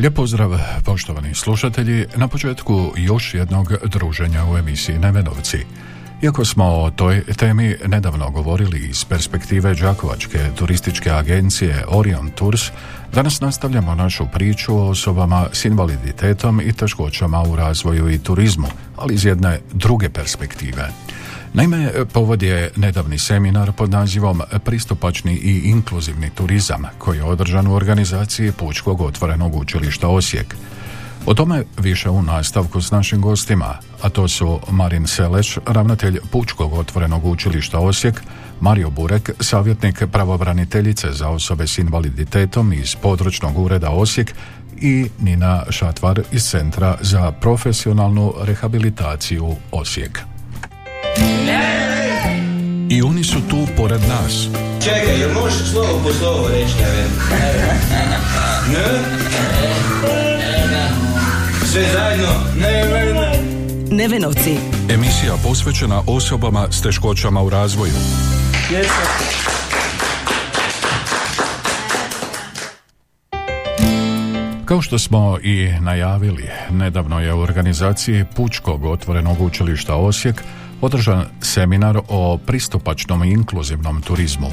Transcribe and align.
Lijep 0.00 0.14
pozdrav, 0.14 0.50
poštovani 0.84 1.34
slušatelji, 1.34 2.06
na 2.16 2.28
početku 2.28 2.92
još 2.96 3.34
jednog 3.34 3.72
druženja 3.84 4.44
u 4.44 4.56
emisiji 4.56 4.98
Nevenovci. 4.98 5.58
Iako 6.22 6.44
smo 6.44 6.64
o 6.64 6.90
toj 6.90 7.24
temi 7.36 7.76
nedavno 7.86 8.30
govorili 8.30 8.78
iz 8.78 9.04
perspektive 9.04 9.74
Đakovačke 9.74 10.38
turističke 10.58 11.10
agencije 11.10 11.84
Orion 11.88 12.30
Tours, 12.30 12.62
danas 13.12 13.40
nastavljamo 13.40 13.94
našu 13.94 14.26
priču 14.32 14.76
o 14.76 14.88
osobama 14.88 15.46
s 15.52 15.64
invaliditetom 15.64 16.60
i 16.60 16.72
teškoćama 16.72 17.42
u 17.42 17.56
razvoju 17.56 18.10
i 18.10 18.18
turizmu, 18.18 18.68
ali 18.96 19.14
iz 19.14 19.24
jedne 19.24 19.60
druge 19.72 20.08
perspektive. 20.08 20.88
Naime, 21.54 21.92
povod 22.12 22.42
je 22.42 22.70
nedavni 22.76 23.18
seminar 23.18 23.72
pod 23.72 23.90
nazivom 23.90 24.42
Pristupačni 24.64 25.34
i 25.34 25.60
inkluzivni 25.64 26.30
turizam, 26.34 26.82
koji 26.98 27.16
je 27.16 27.24
održan 27.24 27.66
u 27.66 27.74
organizaciji 27.74 28.52
Pučkog 28.52 29.00
otvorenog 29.00 29.56
učilišta 29.56 30.08
Osijek. 30.08 30.56
O 31.26 31.34
tome 31.34 31.64
više 31.78 32.10
u 32.10 32.22
nastavku 32.22 32.80
s 32.80 32.90
našim 32.90 33.20
gostima, 33.20 33.78
a 34.02 34.08
to 34.08 34.28
su 34.28 34.60
Marin 34.70 35.06
Seleš, 35.06 35.58
ravnatelj 35.66 36.18
Pučkog 36.32 36.72
otvorenog 36.72 37.24
učilišta 37.24 37.78
Osijek, 37.78 38.22
Mario 38.60 38.90
Burek, 38.90 39.30
savjetnik 39.40 40.02
pravobraniteljice 40.12 41.12
za 41.12 41.28
osobe 41.28 41.66
s 41.66 41.78
invaliditetom 41.78 42.72
iz 42.72 42.94
područnog 42.94 43.58
ureda 43.58 43.90
Osijek 43.90 44.34
i 44.80 45.06
Nina 45.20 45.62
Šatvar 45.70 46.22
iz 46.32 46.44
Centra 46.44 46.96
za 47.00 47.32
profesionalnu 47.32 48.34
rehabilitaciju 48.40 49.56
Osijek. 49.72 50.20
I 52.90 53.02
oni 53.02 53.24
su 53.24 53.40
tu 53.50 53.66
pored 53.76 54.00
nas. 54.08 54.48
Čekaj, 54.84 55.20
jel 55.20 55.30
možeš 55.34 55.70
slovo 55.70 56.00
po 56.02 56.12
slovo 56.12 56.48
reći 56.48 56.74
ne? 56.80 57.04
Ne? 58.72 58.84
Sve 61.66 61.82
zajedno? 61.92 62.34
Ne, 62.60 62.84
ne, 62.84 63.12
ne. 63.12 63.40
Nevenovci. 63.90 64.56
Emisija 64.88 65.34
posvećena 65.44 66.02
osobama 66.06 66.66
s 66.70 66.82
teškoćama 66.82 67.42
u 67.42 67.50
razvoju. 67.50 67.92
Kao 74.64 74.82
što 74.82 74.98
smo 74.98 75.38
i 75.42 75.68
najavili, 75.80 76.48
nedavno 76.70 77.20
je 77.20 77.34
u 77.34 77.40
organizaciji 77.40 78.24
Pučkog 78.36 78.84
otvorenog 78.84 79.40
učilišta 79.40 79.94
Osijek 79.94 80.42
održan 80.80 81.24
seminar 81.40 82.00
o 82.08 82.38
pristupačnom 82.46 83.24
i 83.24 83.30
inkluzivnom 83.30 84.02
turizmu. 84.02 84.50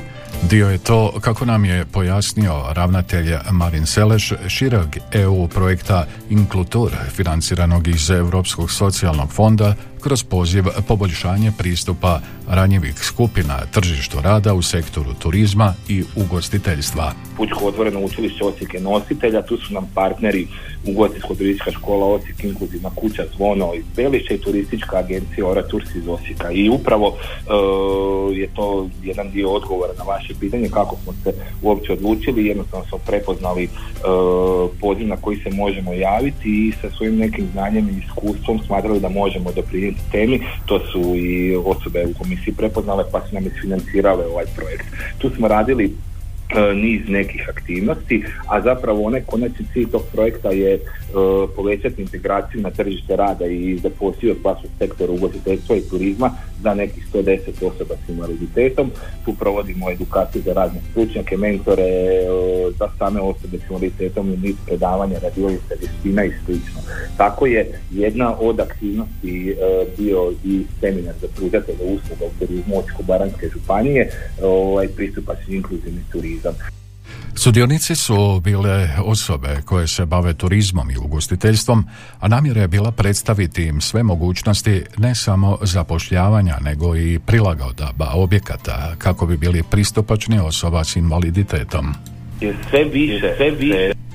Dio 0.49 0.69
je 0.69 0.77
to, 0.77 1.19
kako 1.21 1.45
nam 1.45 1.65
je 1.65 1.85
pojasnio 1.85 2.63
ravnatelj 2.69 3.35
Marin 3.51 3.85
Seleš, 3.85 4.33
šireg 4.47 4.97
EU 5.11 5.47
projekta 5.47 6.05
Inklutur, 6.29 6.91
financiranog 7.15 7.87
iz 7.87 8.09
Europskog 8.09 8.71
socijalnog 8.71 9.31
fonda, 9.31 9.75
kroz 10.01 10.23
poziv 10.23 10.63
poboljšanje 10.87 11.51
pristupa 11.57 12.19
ranjivih 12.49 12.93
skupina 13.03 13.59
tržištu 13.71 14.17
rada 14.21 14.53
u 14.53 14.61
sektoru 14.61 15.13
turizma 15.19 15.73
i 15.87 16.03
ugostiteljstva. 16.15 17.11
Pučko 17.37 17.65
otvoreno 17.65 17.99
učilište 17.99 18.43
Osijek 18.43 18.73
je 18.73 18.79
nositelja, 18.81 19.41
tu 19.41 19.57
su 19.57 19.73
nam 19.73 19.91
partneri 19.93 20.47
Ugostiteljsko-turistička 20.85 21.71
škola 21.71 22.05
Osijek, 22.05 22.43
Inkluzivna 22.43 22.89
kuća 22.95 23.23
Zvono 23.35 23.73
iz 23.73 23.83
Belišća 23.95 24.33
i 24.33 24.37
turistička 24.37 24.97
agencija 24.97 25.47
Ora 25.47 25.67
Tours 25.67 25.95
iz 25.95 26.07
Osijeka. 26.07 26.51
I 26.51 26.69
upravo 26.69 27.17
e, 27.17 28.39
je 28.39 28.47
to 28.55 28.87
jedan 29.03 29.31
dio 29.31 29.49
odgovora 29.49 29.93
na 29.97 30.03
vaše 30.03 30.33
pitanje 30.39 30.69
kako 30.69 30.95
smo 31.03 31.13
se 31.23 31.33
uopće 31.61 31.93
odlučili, 31.93 32.45
jednostavno 32.45 32.85
smo 32.85 32.97
prepoznali 32.97 33.63
e, 33.63 33.69
poziv 34.81 35.07
na 35.07 35.17
koji 35.17 35.37
se 35.37 35.49
možemo 35.49 35.93
javiti 35.93 36.49
i 36.49 36.73
sa 36.81 36.89
svojim 36.97 37.17
nekim 37.17 37.47
znanjem 37.53 37.89
i 37.89 38.03
iskustvom 38.05 38.59
smatrali 38.67 38.99
da 38.99 39.09
možemo 39.09 39.51
doprinijeti 39.51 39.96
temi, 40.11 40.41
to 40.65 40.79
su 40.79 41.15
i 41.15 41.55
osobe 41.65 42.05
u 42.05 42.13
komisiji 42.19 42.53
prepoznale 42.53 43.03
pa 43.11 43.21
su 43.27 43.35
nam 43.35 43.47
isfinancirale 43.47 44.25
ovaj 44.25 44.45
projekt. 44.55 44.85
Tu 45.17 45.29
smo 45.29 45.47
radili 45.47 45.95
niz 46.55 47.01
nekih 47.07 47.49
aktivnosti, 47.49 48.23
a 48.47 48.61
zapravo 48.61 49.03
onaj 49.03 49.21
konačni 49.21 49.65
cilj 49.73 49.89
tog 49.91 50.01
projekta 50.13 50.49
je 50.49 50.73
e, 50.73 50.79
povećati 51.55 52.01
integraciju 52.01 52.61
na 52.61 52.71
tržište 52.71 53.15
rada 53.15 53.45
i 53.45 53.77
zaposljivost 53.77 54.41
baš 54.41 54.63
u 54.63 54.67
sektoru 54.79 55.13
ugostiteljstva 55.13 55.75
i 55.75 55.89
turizma 55.89 56.31
za 56.61 56.73
nekih 56.73 57.07
110 57.13 57.39
osoba 57.61 57.95
s 58.05 58.09
invaliditetom. 58.09 58.91
Tu 59.25 59.33
provodimo 59.33 59.91
edukaciju 59.91 60.41
za 60.41 60.53
razne 60.53 60.79
stručnjake, 60.91 61.37
mentore, 61.37 61.83
e, 61.83 62.25
za 62.79 62.87
same 62.97 63.21
osobe 63.21 63.57
s 63.57 63.69
invaliditetom 63.69 64.33
i 64.33 64.37
niz 64.37 64.55
predavanja, 64.65 65.19
radiolica, 65.19 65.75
vještina 65.79 66.25
i 66.25 66.31
slično. 66.45 66.79
Tako 67.17 67.45
je 67.45 67.79
jedna 67.91 68.39
od 68.39 68.59
aktivnosti 68.59 69.49
e, 69.51 69.55
bio 69.97 70.33
i 70.45 70.63
seminar 70.79 71.13
za 71.21 71.27
pružatelje 71.35 71.83
usluga 71.83 72.25
u 72.25 72.39
turizmu 72.39 72.75
Osječko-baranjske 72.75 73.49
županije, 73.53 74.11
ovaj 74.41 74.87
pristupačni 74.87 75.55
inkluzivni 75.55 76.01
turizam. 76.11 76.36
Sudionici 77.35 77.95
su 77.95 78.39
bile 78.43 78.89
osobe 79.05 79.61
koje 79.65 79.87
se 79.87 80.05
bave 80.05 80.33
turizmom 80.33 80.91
i 80.91 80.97
ugostiteljstvom, 80.97 81.85
a 82.19 82.27
namjera 82.27 82.61
je 82.61 82.67
bila 82.67 82.91
predstaviti 82.91 83.63
im 83.63 83.81
sve 83.81 84.03
mogućnosti 84.03 84.83
ne 84.97 85.15
samo 85.15 85.57
zapošljavanja, 85.61 86.57
nego 86.61 86.95
i 86.95 87.19
prilagodaba 87.25 88.11
objekata 88.13 88.95
kako 88.97 89.25
bi 89.25 89.37
bili 89.37 89.63
pristupačni 89.63 90.39
osoba 90.39 90.83
s 90.83 90.95
invaliditetom. 90.95 91.93
je 92.41 92.55
sve 92.69 92.83
više, 92.83 93.33
sve 93.37 93.51
više 93.51 94.06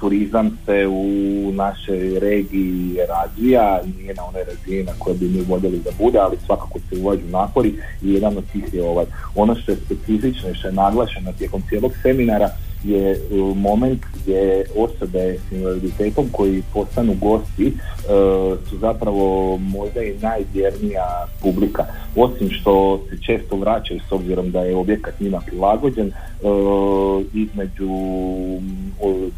turizam 0.00 0.58
se 0.66 0.86
u 0.86 1.04
našoj 1.52 2.18
regiji 2.18 2.96
razvija, 3.08 3.80
nije 3.98 4.14
na 4.14 4.24
onoj 4.24 4.44
razini 4.44 4.82
na 4.82 4.92
kojoj 4.98 5.18
bi 5.18 5.28
mi 5.28 5.40
voljeli 5.40 5.80
da 5.84 5.90
bude, 5.98 6.18
ali 6.18 6.36
svakako 6.46 6.78
se 6.78 7.00
ulažu 7.02 7.26
napori 7.30 7.74
i 8.02 8.12
jedan 8.12 8.36
od 8.36 8.44
tih 8.52 8.74
je 8.74 8.82
ovaj. 8.84 9.04
Ono 9.34 9.54
što 9.54 9.72
je 9.72 9.78
specifično 9.86 10.50
i 10.50 10.54
što 10.54 10.68
je 10.68 10.72
naglašeno 10.72 11.32
tijekom 11.32 11.62
cijelog 11.68 11.92
seminara 12.02 12.50
je 12.84 13.12
uh, 13.12 13.56
moment 13.56 14.02
gdje 14.22 14.64
osobe 14.76 15.38
s 15.48 15.52
invaliditetom 15.52 16.28
koji 16.32 16.62
postanu 16.72 17.14
gosti 17.20 17.66
uh, 17.66 18.58
su 18.68 18.78
zapravo 18.78 19.56
možda 19.56 20.02
i 20.02 20.14
najvjernija 20.22 21.26
publika. 21.42 21.84
Osim 22.16 22.50
što 22.50 23.00
se 23.10 23.16
često 23.26 23.56
vraćaju 23.56 24.00
s 24.08 24.12
obzirom 24.12 24.50
da 24.50 24.60
je 24.60 24.76
objekat 24.76 25.20
njima 25.20 25.40
prilagođen, 25.46 26.06
uh, 26.42 27.22
između 27.34 27.90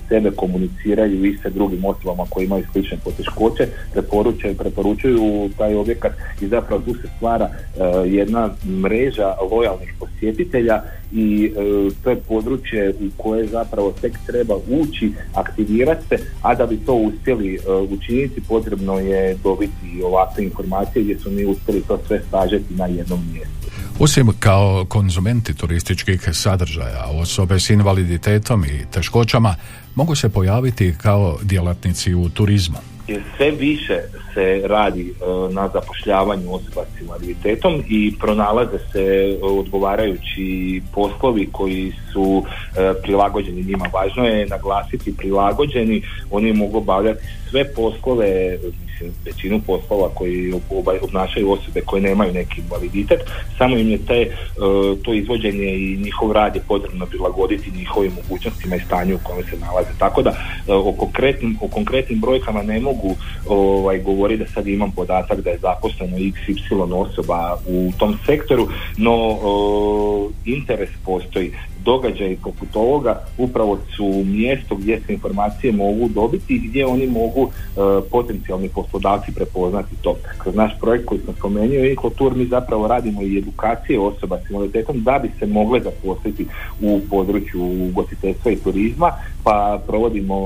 sebe 0.08 0.30
komuniciraju 0.30 1.24
i 1.24 1.38
sa 1.42 1.48
drugim 1.48 1.84
osobama 1.84 2.24
koji 2.30 2.44
imaju 2.44 2.64
slične 2.72 2.98
poteškoće, 3.04 3.66
preporučuju, 3.92 4.54
preporučuju 4.54 5.50
taj 5.58 5.74
objekat 5.74 6.12
i 6.40 6.46
zapravo 6.46 6.82
tu 6.82 6.94
se 6.94 7.08
stvara 7.16 7.48
jedna 8.06 8.50
mreža 8.82 9.34
lojalnih 9.50 9.94
posjetitelja 9.98 10.82
i 11.12 11.52
to 12.04 12.10
je 12.10 12.16
područje 12.16 12.94
u 13.00 13.22
koje 13.32 13.46
zapravo 13.46 13.92
tek 14.00 14.12
treba 14.26 14.54
ući, 14.68 15.12
aktivirati 15.34 16.08
se, 16.08 16.16
a 16.42 16.54
da 16.54 16.66
bi 16.66 16.76
to 16.76 16.94
uspjeli 16.94 17.58
uh, 17.58 17.90
učiniti 17.90 18.40
potrebno 18.48 18.98
je 18.98 19.34
dobiti 19.34 20.02
ovakve 20.04 20.44
informacije 20.44 21.02
gdje 21.02 21.18
su 21.18 21.30
mi 21.30 21.44
uspjeli 21.44 21.82
to 21.88 21.98
sve 22.06 22.22
sažeti 22.30 22.74
na 22.74 22.86
jednom 22.86 23.20
mjestu. 23.32 23.70
Osim 23.98 24.32
kao 24.38 24.84
konzumenti 24.88 25.54
turističkih 25.54 26.28
sadržaja, 26.32 27.04
osobe 27.22 27.60
s 27.60 27.70
invaliditetom 27.70 28.64
i 28.64 28.84
teškoćama 28.90 29.54
mogu 29.94 30.14
se 30.14 30.28
pojaviti 30.28 30.94
kao 31.02 31.38
djelatnici 31.42 32.14
u 32.14 32.28
turizmu. 32.28 32.78
Jer 33.08 33.22
sve 33.36 33.50
više 33.50 34.00
se 34.34 34.62
radi 34.64 35.10
e, 35.10 35.52
na 35.54 35.68
zapošljavanju 35.68 36.54
osoba 36.54 36.84
s 36.96 37.00
invaliditetom 37.00 37.82
i 37.88 38.12
pronalaze 38.20 38.78
se 38.92 39.02
e, 39.02 39.38
odgovarajući 39.42 40.82
poslovi 40.94 41.48
koji 41.52 41.92
su 42.12 42.44
e, 42.76 42.92
prilagođeni 43.02 43.64
njima. 43.64 43.86
Važno 43.92 44.24
je 44.24 44.46
naglasiti 44.46 45.16
prilagođeni, 45.16 46.02
oni 46.30 46.52
mogu 46.52 46.78
obavljati 46.78 47.20
sve 47.50 47.64
poslove 47.74 48.58
većinu 49.24 49.60
poslova 49.66 50.08
koji 50.14 50.52
obnašaju 51.02 51.50
osobe 51.50 51.80
koje 51.80 52.02
nemaju 52.02 52.32
neki 52.32 52.60
invaliditet, 52.60 53.20
samo 53.58 53.76
im 53.76 53.88
je 53.88 53.98
te, 53.98 54.14
e, 54.14 54.30
to 55.02 55.14
izvođenje 55.14 55.74
i 55.74 55.96
njihov 55.96 56.32
rad 56.32 56.56
je 56.56 56.62
potrebno 56.68 57.06
prilagoditi 57.06 57.70
njihovim 57.70 58.12
mogućnostima 58.22 58.76
i 58.76 58.80
stanju 58.80 59.16
u 59.16 59.20
kojem 59.22 59.44
se 59.44 59.56
nalaze. 59.56 59.90
Tako 59.98 60.22
da 60.22 60.30
e, 60.30 60.72
o 60.72 60.92
konkretnim, 60.92 61.58
o 61.60 61.68
konkretnim 61.68 62.20
brojkama 62.20 62.62
ne 62.62 62.80
mogu 62.80 63.16
ovaj, 63.46 63.98
govoriti 63.98 64.44
da 64.44 64.50
sad 64.50 64.66
imam 64.66 64.92
podatak 64.92 65.40
da 65.40 65.50
je 65.50 65.58
zaposleno 65.58 66.16
XY 66.16 66.94
osoba 66.94 67.58
u 67.66 67.92
tom 67.98 68.18
sektoru, 68.26 68.68
no 68.96 69.38
interes 70.44 70.90
postoji 71.04 71.52
događaji 71.84 72.36
poput 72.42 72.76
ovoga 72.76 73.20
upravo 73.38 73.78
su 73.96 74.24
mjesto 74.24 74.74
gdje 74.74 75.00
se 75.06 75.12
informacije 75.12 75.72
mogu 75.72 76.08
dobiti 76.08 76.54
i 76.54 76.68
gdje 76.68 76.86
oni 76.86 77.06
mogu 77.06 77.50
e, 77.50 77.78
potencijalni 78.10 78.68
poslodavci 78.68 79.34
prepoznati 79.34 79.96
to. 80.02 80.16
Kroz 80.38 80.54
naš 80.54 80.72
projekt 80.80 81.04
koji 81.06 81.20
sam 81.20 81.34
spomenuo 81.34 81.84
i 81.84 81.96
kultur 81.96 82.36
mi 82.36 82.46
zapravo 82.46 82.88
radimo 82.88 83.22
i 83.22 83.38
edukacije 83.38 84.00
osoba 84.00 84.38
s 84.38 84.50
invaliditetom 84.50 85.02
da 85.02 85.18
bi 85.22 85.30
se 85.38 85.46
mogle 85.46 85.80
zaposliti 85.80 86.46
u 86.80 87.00
području 87.10 87.88
ugostiteljstva 87.88 88.50
i 88.50 88.56
turizma 88.56 89.12
pa 89.44 89.80
provodimo 89.86 90.36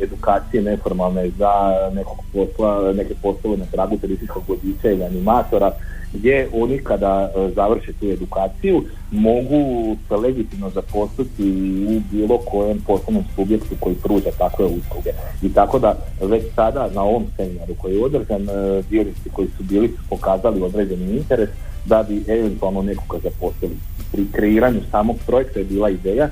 edukacije 0.00 0.62
neformalne 0.62 1.30
za 1.30 1.52
nekog 1.94 2.18
posla, 2.32 2.92
neke 2.92 3.14
poslove 3.22 3.56
na 3.56 3.64
tragu 3.64 3.96
turističkog 3.96 4.42
vodiča 4.48 4.90
ili 4.90 5.04
animatora 5.04 5.72
gdje 6.12 6.48
oni 6.52 6.78
kada 6.78 7.30
e, 7.36 7.50
završe 7.54 7.92
tu 8.00 8.06
edukaciju 8.06 8.84
mogu 9.10 9.96
se 10.08 10.16
legitimno 10.16 10.70
zaposliti 10.70 11.42
u 11.88 12.00
bilo 12.10 12.38
kojem 12.38 12.80
poslovnom 12.86 13.24
subjektu 13.36 13.74
koji 13.80 13.94
pruža 13.94 14.30
takve 14.38 14.64
usluge. 14.64 15.10
I 15.42 15.52
tako 15.52 15.78
da 15.78 15.94
već 16.20 16.42
sada 16.54 16.90
na 16.94 17.02
ovom 17.02 17.24
seminaru 17.36 17.74
koji 17.74 17.94
je 17.94 18.04
održan, 18.04 18.42
e, 18.48 18.82
dionici 18.90 19.30
koji 19.32 19.48
su 19.56 19.62
bili 19.62 19.88
su 19.88 20.02
pokazali 20.10 20.62
određeni 20.62 21.16
interes 21.16 21.48
da 21.86 22.02
bi 22.02 22.24
eventualno 22.28 22.82
nekoga 22.82 23.18
zaposlili. 23.22 23.76
Pri 24.12 24.26
kreiranju 24.32 24.80
samog 24.90 25.16
projekta 25.26 25.58
je 25.58 25.64
bila 25.64 25.90
ideja 25.90 26.28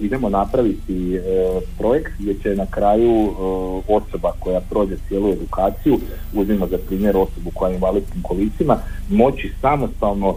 idemo 0.00 0.28
napraviti 0.28 1.18
uh, 1.18 1.62
projekt 1.78 2.12
gdje 2.18 2.34
će 2.42 2.56
na 2.56 2.66
kraju 2.66 3.22
uh, 3.22 3.84
osoba 3.88 4.32
koja 4.40 4.60
prođe 4.60 4.96
cijelu 5.08 5.32
edukaciju, 5.32 5.98
uzmimo 6.34 6.66
za 6.66 6.78
primjer 6.86 7.16
osobu 7.16 7.50
koja 7.54 7.68
je 7.68 7.74
invalidskim 7.74 8.22
kolicima, 8.22 8.78
moći 9.10 9.52
samostalno 9.60 10.36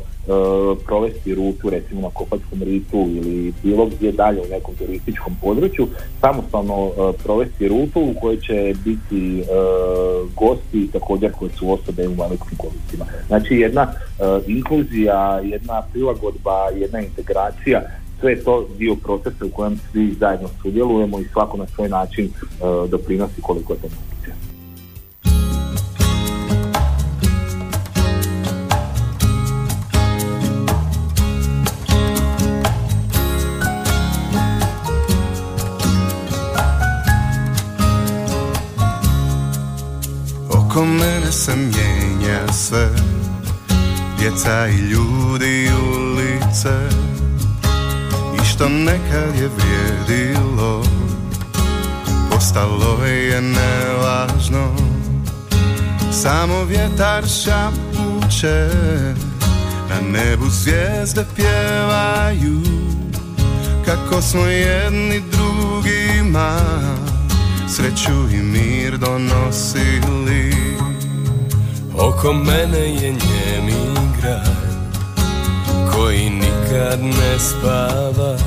provesti 0.85 1.35
rutu 1.35 1.69
recimo 1.69 2.01
na 2.01 2.09
Kopačkom 2.09 2.63
ritu 2.63 2.97
ili 2.97 3.53
bilo 3.63 3.85
gdje 3.85 4.11
dalje 4.11 4.41
u 4.41 4.49
nekom 4.49 4.75
turističkom 4.75 5.35
području, 5.41 5.87
samostalno 6.21 6.91
provesti 7.23 7.67
rutu 7.67 7.99
u 8.01 8.19
kojoj 8.21 8.39
će 8.39 8.75
biti 8.85 9.43
gosti 10.35 10.89
također 10.93 11.31
koji 11.31 11.51
su 11.51 11.71
osobe 11.71 12.07
u 12.07 12.11
invalidskim 12.11 12.57
kolicima. 12.57 13.05
Znači 13.27 13.55
jedna 13.55 13.93
inkluzija, 14.47 15.41
jedna 15.43 15.81
prilagodba, 15.91 16.69
jedna 16.75 16.99
integracija 16.99 17.81
sve 18.19 18.43
to 18.43 18.67
dio 18.77 18.95
procesa 18.95 19.45
u 19.45 19.49
kojem 19.49 19.79
svi 19.91 20.15
zajedno 20.19 20.49
sudjelujemo 20.61 21.19
i 21.19 21.27
svako 21.33 21.57
na 21.57 21.67
svoj 21.67 21.89
način 21.89 22.25
uh, 22.25 22.89
doprinosi 22.89 23.41
koliko 23.41 23.73
je 23.73 23.79
to 23.79 23.87
moguće. 23.87 24.31
Oko 40.49 40.85
mene 40.85 41.31
se 41.31 41.51
mijenja 41.55 42.53
sve 42.53 42.89
Djeca 44.19 44.67
i 44.67 44.91
ljudi 44.91 45.69
ulice 45.93 46.97
što 48.57 48.69
nekad 48.69 49.35
je 49.39 49.49
vrijedilo 49.57 50.83
Postalo 52.31 53.05
je 53.05 53.41
nevažno. 53.41 54.75
Samo 56.11 56.63
vjetar 56.63 57.23
šapuće 57.27 58.69
Na 59.89 60.01
nebu 60.11 60.45
zvijezde 60.49 61.25
pjevaju 61.35 62.61
Kako 63.85 64.21
smo 64.21 64.41
jedni 64.41 65.21
drugima 65.31 66.59
Sreću 67.75 68.29
i 68.31 68.37
mir 68.37 68.97
donosili. 68.97 70.55
Oko 71.97 72.33
mene 72.33 72.79
je 72.79 73.11
njemi 73.11 73.73
grad 74.21 74.67
koji 75.93 76.29
nikad 76.67 77.03
ne 77.03 77.39
spava 77.39 78.37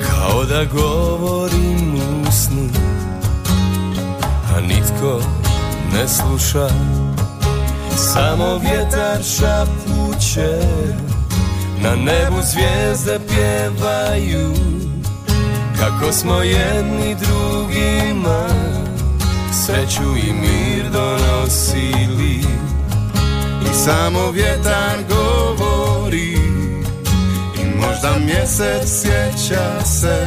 Kao 0.00 0.44
da 0.44 0.64
govorim 0.64 1.94
u 1.94 2.32
snu 2.32 2.68
A 4.56 4.60
nitko 4.60 5.20
ne 5.92 6.08
sluša 6.08 6.68
Samo 7.96 8.58
vjetar 8.58 9.22
šapuće 9.22 10.58
Na 11.82 11.96
nebu 11.96 12.36
zvijezde 12.42 13.18
pjevaju 13.28 14.54
Kako 15.78 16.12
smo 16.12 16.34
jedni 16.34 17.16
drugima 17.20 18.46
Sreću 19.66 20.02
i 20.02 20.32
mir 20.32 20.90
donosili. 20.92 22.40
I 23.70 23.74
samo 23.84 24.30
vjetar 24.30 24.98
govori 25.08 25.19
I 25.19 25.19
možda 28.02 28.18
mjesec 28.18 29.02
sjeća 29.02 29.84
se 29.84 30.26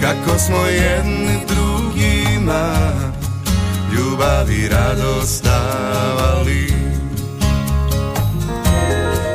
Kako 0.00 0.38
smo 0.38 0.66
jedni 0.66 1.38
drugima 1.48 2.74
Ljubav 3.96 4.50
i 4.50 4.68
radost 4.68 5.44
davali. 5.44 6.72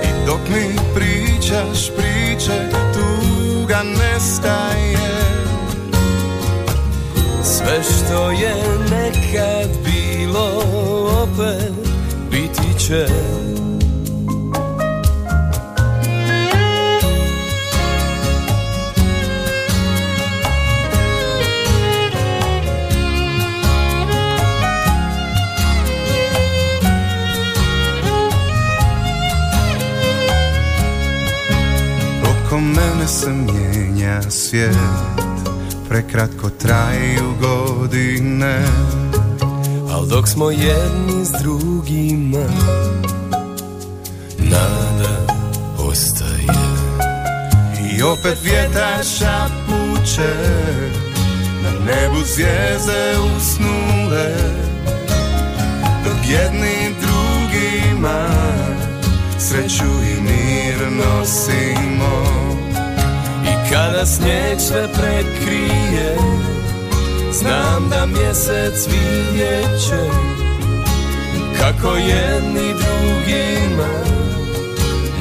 I 0.04 0.26
dok 0.26 0.40
mi 0.50 0.76
pričaš 0.96 1.90
priče 1.98 2.70
Tuga 2.94 3.84
nestaje. 3.84 4.98
Sve 7.44 7.84
što 7.84 8.32
je 8.32 8.56
nekad 8.92 9.70
bilo 9.84 10.64
opet 11.24 11.74
biti 12.32 12.80
će 12.80 13.08
Se 33.08 33.30
mijenja 33.30 34.22
svijet. 34.30 34.76
Prekratko 35.90 36.50
traju 36.50 37.34
godine. 37.42 38.66
Al 39.94 40.06
dok 40.06 40.28
smo 40.28 40.52
jedni 40.52 41.26
s 41.26 41.32
drugima 41.42 42.48
Nada 44.38 45.28
ostaje. 45.78 46.48
I 47.94 48.02
opet 48.02 48.38
vjetar 48.44 49.06
šapuće 49.06 50.34
Na 51.64 51.72
nebu 51.72 52.18
zvijezde 52.36 53.16
usnule. 53.38 54.36
Dok 56.06 56.30
jedni 56.30 56.96
drugima 57.02 58.28
Sreću 59.40 59.86
i 59.86 60.22
mir 60.22 60.92
nosimo 60.92 62.37
kada 63.78 64.06
snijeg 64.06 64.60
sve 64.60 64.88
prekrije 64.94 66.18
Znam 67.32 67.90
da 67.90 68.06
mjesec 68.06 68.88
vidjet 68.88 69.82
Kako 71.60 71.96
jedni 71.96 72.74
drugima 72.74 73.90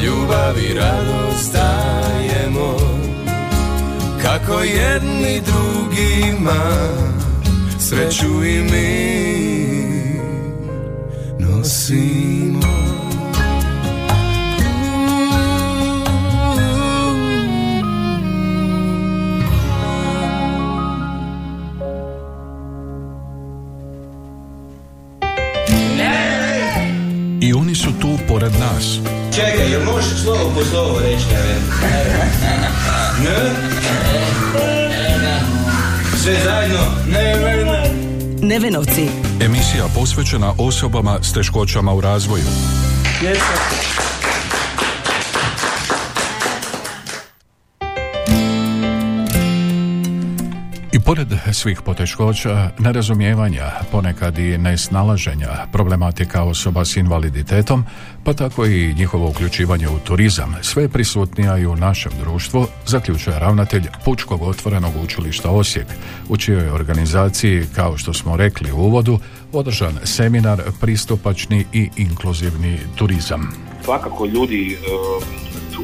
Ljubav 0.02 0.58
i 0.58 0.74
radost 0.74 1.52
dajemo. 1.52 2.76
Kako 4.22 4.60
jedni 4.60 5.42
drugima 5.46 6.62
Sreću 7.78 8.44
i 8.44 8.62
mi 8.62 9.26
Nosimo 11.38 12.65
tu 28.00 28.18
pored 28.28 28.52
nas. 28.52 28.98
Čekaj, 29.34 29.70
jel 29.70 29.84
možeš 29.84 30.22
slovo 30.22 30.52
po 30.54 30.64
slovo 30.64 31.00
reći, 31.00 31.24
ne? 31.30 31.56
Sve 36.22 36.36
zajedno? 36.44 36.78
Ne, 37.12 37.36
ne, 37.36 37.64
ne. 37.64 37.90
Nevenovci. 38.42 39.08
Emisija 39.40 39.84
posvećena 39.94 40.52
osobama 40.58 41.18
s 41.22 41.32
teškoćama 41.32 41.94
u 41.94 42.00
razvoju. 42.00 42.44
Pored 51.06 51.28
svih 51.52 51.82
poteškoća, 51.82 52.70
nerazumijevanja, 52.78 53.70
ponekad 53.92 54.38
i 54.38 54.58
nesnalaženja, 54.58 55.66
problematika 55.72 56.42
osoba 56.42 56.84
s 56.84 56.96
invaliditetom, 56.96 57.84
pa 58.24 58.32
tako 58.32 58.66
i 58.66 58.94
njihovo 58.94 59.28
uključivanje 59.28 59.88
u 59.88 59.98
turizam, 59.98 60.56
sve 60.62 60.88
prisutnija 60.88 61.58
i 61.58 61.66
u 61.66 61.76
našem 61.76 62.12
društvu, 62.20 62.66
zaključuje 62.86 63.38
ravnatelj 63.38 63.82
Pučkog 64.04 64.42
otvorenog 64.42 64.92
učilišta 65.04 65.50
Osijek, 65.50 65.86
u 66.28 66.36
čijoj 66.36 66.70
organizaciji, 66.70 67.66
kao 67.74 67.96
što 67.96 68.14
smo 68.14 68.36
rekli 68.36 68.72
u 68.72 68.76
uvodu, 68.76 69.18
održan 69.52 69.98
seminar 70.04 70.62
Pristupačni 70.80 71.64
i 71.72 71.90
inkluzivni 71.96 72.78
turizam. 72.96 73.52
Svakako 73.84 74.26
ljudi 74.26 74.72
e, 74.72 74.76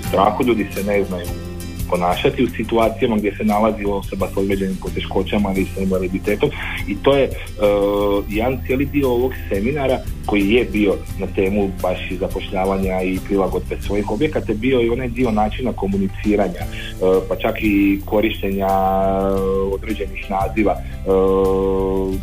strahu, 0.09 0.45
ljudi 0.45 0.69
se 0.75 0.85
ne 0.85 1.05
znaju 1.05 1.52
ponašati 1.93 2.45
u 2.45 2.49
situacijama 2.57 3.17
gdje 3.17 3.37
se 3.37 3.45
nalazi 3.45 3.85
osoba 3.85 4.27
s 4.35 4.37
određenim 4.37 4.77
poteškoćama 4.83 5.53
ili 5.53 5.67
sa 5.75 5.81
invaliditetom. 5.81 6.51
I 6.89 6.97
to 7.03 7.17
je 7.17 7.29
uh, 7.29 8.25
jedan 8.29 8.59
cijeli 8.67 8.85
dio 8.85 9.09
ovog 9.11 9.33
seminara 9.49 9.99
koji 10.27 10.51
je 10.51 10.65
bio 10.65 10.95
na 11.19 11.27
temu 11.27 11.71
baš 11.83 12.11
i 12.11 12.17
zapošljavanja 12.17 13.03
i 13.03 13.19
prilagodbe 13.27 13.77
svojih 13.87 14.11
objekata 14.11 14.53
bio 14.55 14.81
i 14.81 14.91
onaj 14.91 15.09
dio 15.09 15.31
načina 15.31 15.73
komuniciranja 15.73 16.63
uh, 16.65 17.23
pa 17.29 17.37
čak 17.37 17.57
i 17.63 18.01
korištenja 18.05 18.69
uh, 18.69 19.73
određenih 19.75 20.31
naziva. 20.31 20.77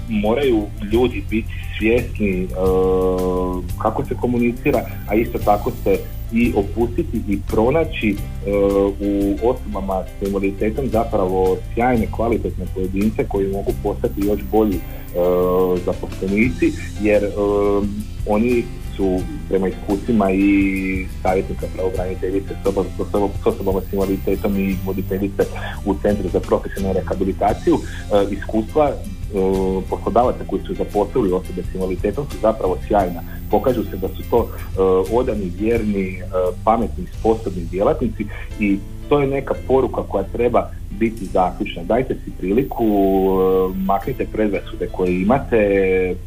Moraju 0.10 0.64
ljudi 0.92 1.24
biti 1.30 1.48
svjesni 1.80 2.48
kako 3.82 4.06
se 4.06 4.16
komunicira 4.22 4.82
a 5.10 5.16
isto 5.16 5.38
tako 5.38 5.72
se 5.84 6.00
i 6.32 6.54
opustiti 6.56 7.22
i 7.28 7.40
pronaći 7.48 8.10
e, 8.10 8.16
u 9.00 9.36
osobama 9.50 10.04
s 10.04 10.28
invaliditetom 10.28 10.90
zapravo 10.90 11.58
sjajne, 11.74 12.08
kvalitetne 12.12 12.66
pojedince 12.74 13.26
koji 13.28 13.48
mogu 13.48 13.72
postati 13.84 14.28
još 14.28 14.40
bolji 14.52 14.76
e, 14.76 14.80
zaposlenici 15.86 16.72
jer 17.02 17.24
e, 17.24 17.30
oni 18.28 18.64
su 18.96 19.20
prema 19.50 19.68
iskustvima 19.68 20.32
i 20.32 21.06
savjetnika 21.24 21.66
pravobraniteljice 21.76 22.56
s 23.40 23.46
osobama 23.46 23.82
s 23.90 23.94
invaliditetom 23.94 24.60
i 24.60 24.76
voditeljice 24.86 25.44
u 25.86 25.96
Centru 26.02 26.30
za 26.30 26.40
profesionalnu 26.40 27.00
rehabilitaciju 27.00 27.78
iskustva 28.32 28.94
poslodavaca 29.90 30.44
koji 30.48 30.62
su 30.62 30.74
zaposlili 30.74 31.32
osobe 31.32 31.64
s 31.64 31.76
invaliditetom 31.76 32.26
su 32.32 32.38
zapravo 32.42 32.78
sjajna. 32.88 33.22
Pokažu 33.52 33.84
se 33.84 33.98
da 33.98 34.08
su 34.08 34.24
to 34.30 34.38
uh, 34.38 35.20
odani, 35.20 35.52
vjerni, 35.60 36.22
uh, 36.22 36.56
pametni, 36.64 37.06
sposobni 37.20 37.64
djelatnici 37.64 38.26
i 38.60 38.80
to 39.10 39.20
je 39.20 39.28
neka 39.28 39.54
poruka 39.68 40.02
koja 40.04 40.24
treba 40.24 40.72
biti 41.00 41.26
zaključna. 41.26 41.84
Dajte 41.84 42.16
si 42.26 42.32
priliku, 42.40 42.86
e, 42.86 43.84
maknite 43.86 44.26
predrasude 44.26 44.88
koje 44.88 45.22
imate, 45.22 45.60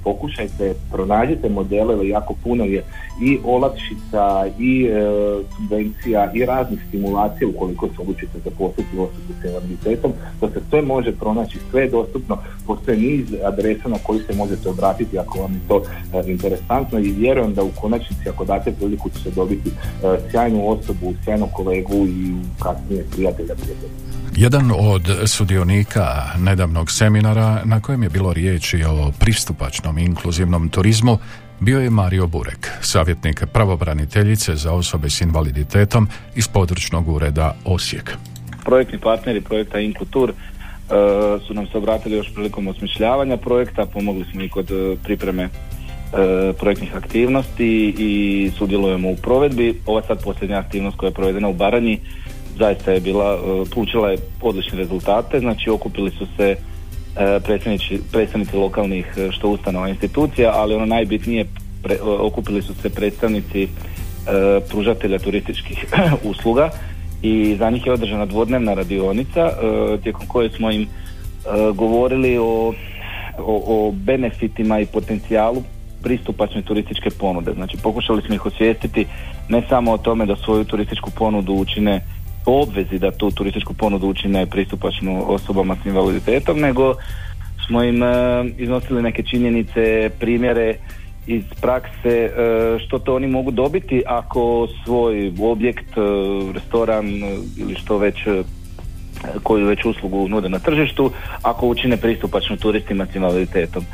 pokušajte, 0.05 0.75
pronađite 0.93 1.49
modele, 1.49 2.09
jako 2.09 2.35
puno 2.45 2.65
je 2.65 2.85
i 3.23 3.39
olakšica, 3.45 4.47
i 4.59 4.85
e, 4.85 5.03
subvencija, 5.57 6.33
i 6.35 6.45
raznih 6.45 6.81
stimulacija 6.89 7.49
ukoliko 7.49 7.87
se 7.89 7.95
odlučite 7.99 8.39
zaposliti 8.45 8.99
osobu 8.99 9.33
s 9.41 9.45
invaliditetom, 9.45 10.13
to 10.41 10.49
se 10.49 10.61
sve 10.71 10.83
može 10.83 11.13
pronaći, 11.13 11.59
sve 11.71 11.83
je 11.83 11.91
dostupno, 11.91 12.39
postoje 12.67 12.97
niz 12.99 13.27
adresa 13.45 13.89
na 13.89 13.99
koji 14.03 14.21
se 14.21 14.35
možete 14.35 14.69
obratiti 14.69 15.19
ako 15.19 15.39
vam 15.39 15.53
je 15.53 15.61
to 15.69 15.83
e, 16.15 16.31
interesantno 16.31 16.99
i 16.99 17.13
vjerujem 17.13 17.55
da 17.55 17.63
u 17.63 17.71
konačnici 17.81 18.29
ako 18.29 18.45
date 18.45 18.73
priliku 18.73 19.11
ćete 19.11 19.31
dobiti 19.31 19.71
sjajnu 20.31 20.69
osobu, 20.69 21.15
sjajnog 21.25 21.49
kolegu 21.53 22.07
i 22.07 22.35
kasnije 22.63 23.05
prijatelja 23.11 23.55
prijatelja. 23.55 24.22
Jedan 24.37 24.71
od 24.79 25.03
sudionika 25.27 26.07
nedavnog 26.39 26.91
seminara 26.91 27.63
na 27.65 27.81
kojem 27.81 28.03
je 28.03 28.09
bilo 28.09 28.33
riječi 28.33 28.85
o 28.85 29.13
pristupačnom 29.21 29.99
inkluzivnom 29.99 30.69
turizmu 30.69 31.19
bio 31.61 31.81
je 31.81 31.91
Mario 31.91 32.27
Burek, 32.27 32.71
savjetnik 32.81 33.45
pravobraniteljice 33.53 34.57
za 34.57 34.73
osobe 34.73 35.11
s 35.11 35.21
invaliditetom 35.21 36.09
iz 36.35 36.49
područnog 36.49 37.09
ureda 37.09 37.55
Osijek. 37.65 38.17
Projektni 38.65 38.99
partneri 38.99 39.41
projekta 39.41 39.79
Inkutur 39.79 40.31
uh, 40.31 40.37
su 41.47 41.55
nam 41.55 41.67
se 41.67 41.79
obratili 41.79 42.17
još 42.17 42.35
prilikom 42.35 42.69
osmišljavanja 42.69 43.37
projekta, 43.37 43.87
pomogli 43.87 44.25
smo 44.33 44.43
i 44.43 44.49
kod 44.49 44.71
uh, 44.71 44.99
pripreme 45.05 45.45
uh, 45.45 45.51
projektnih 46.59 46.97
aktivnosti 46.97 47.95
i 47.99 48.51
sudjelujemo 48.59 49.11
u 49.11 49.17
provedbi. 49.17 49.81
Ova 49.87 50.03
sad 50.03 50.25
posljednja 50.25 50.59
aktivnost 50.59 50.97
koja 50.97 51.09
je 51.09 51.15
provedena 51.15 51.49
u 51.49 51.55
Baranji 51.55 52.01
zaista 52.59 52.93
je 52.93 53.01
bila, 53.01 53.35
e, 53.35 53.71
polučila 53.75 54.11
je 54.11 54.19
odlične 54.41 54.79
rezultate, 54.79 55.41
znači 55.41 55.71
okupili 55.71 56.11
su 56.11 56.27
se 56.37 56.57
e, 57.17 57.41
predstavnici, 57.41 57.99
predstavnici 58.13 58.57
lokalnih 58.57 59.07
e, 59.17 59.31
što 59.33 59.49
ustanova 59.49 59.89
institucija, 59.89 60.53
ali 60.55 60.75
ono 60.75 60.87
najbitnije 60.87 61.47
okupili 62.21 62.63
su 62.63 62.75
se 62.75 62.91
predstavnici 62.91 63.69
pružatelja 64.71 65.19
turističkih 65.19 65.85
usluga 66.31 66.71
i 67.23 67.57
za 67.59 67.71
njih 67.71 67.87
je 67.87 67.93
održana 67.93 68.27
dvodnevna 68.27 68.75
radionica 68.75 69.51
tijekom 70.03 70.27
koje 70.27 70.51
smo 70.51 70.71
im 70.71 70.89
govorili 71.75 72.39
o, 72.39 72.73
o, 73.39 73.63
o 73.67 73.93
benefitima 73.93 74.81
i 74.81 74.87
potencijalu 74.87 75.63
pristupačne 76.03 76.63
turističke 76.63 77.11
ponude. 77.11 77.53
Znači 77.53 77.77
pokušali 77.83 78.23
smo 78.23 78.35
ih 78.35 78.47
osvijestiti 78.47 79.07
ne 79.49 79.63
samo 79.69 79.93
o 79.93 79.99
tome 79.99 80.27
da 80.27 80.37
svoju 80.37 80.65
turističku 80.65 81.11
ponudu 81.11 81.53
učine 81.53 82.01
obvezi 82.47 82.99
da 82.99 83.11
tu 83.11 83.31
turističku 83.31 83.75
ponudu 83.75 84.09
učine 84.09 84.47
pristupačnu 84.47 85.25
osobama 85.27 85.77
s 85.83 85.87
invaliditetom, 85.87 86.61
nego 86.61 86.95
smo 87.67 87.83
im 87.83 88.03
e, 88.03 88.45
iznosili 88.59 89.03
neke 89.03 89.23
činjenice, 89.23 90.11
primjere 90.19 90.75
iz 91.27 91.45
prakse 91.61 92.09
e, 92.09 92.31
što 92.79 92.99
to 92.99 93.15
oni 93.15 93.27
mogu 93.27 93.51
dobiti 93.51 94.03
ako 94.07 94.69
svoj 94.85 95.33
objekt, 95.41 95.97
e, 95.97 96.01
restoran 96.55 97.07
ili 97.59 97.75
što 97.75 97.99
već 97.99 98.17
koju 99.43 99.67
već 99.67 99.85
uslugu 99.85 100.29
nude 100.29 100.49
na 100.49 100.59
tržištu, 100.59 101.11
ako 101.43 101.69
učine 101.69 101.97
pristupačno 101.97 102.57
turistima 102.57 103.07
s 103.07 103.15
invaliditetom. 103.15 103.85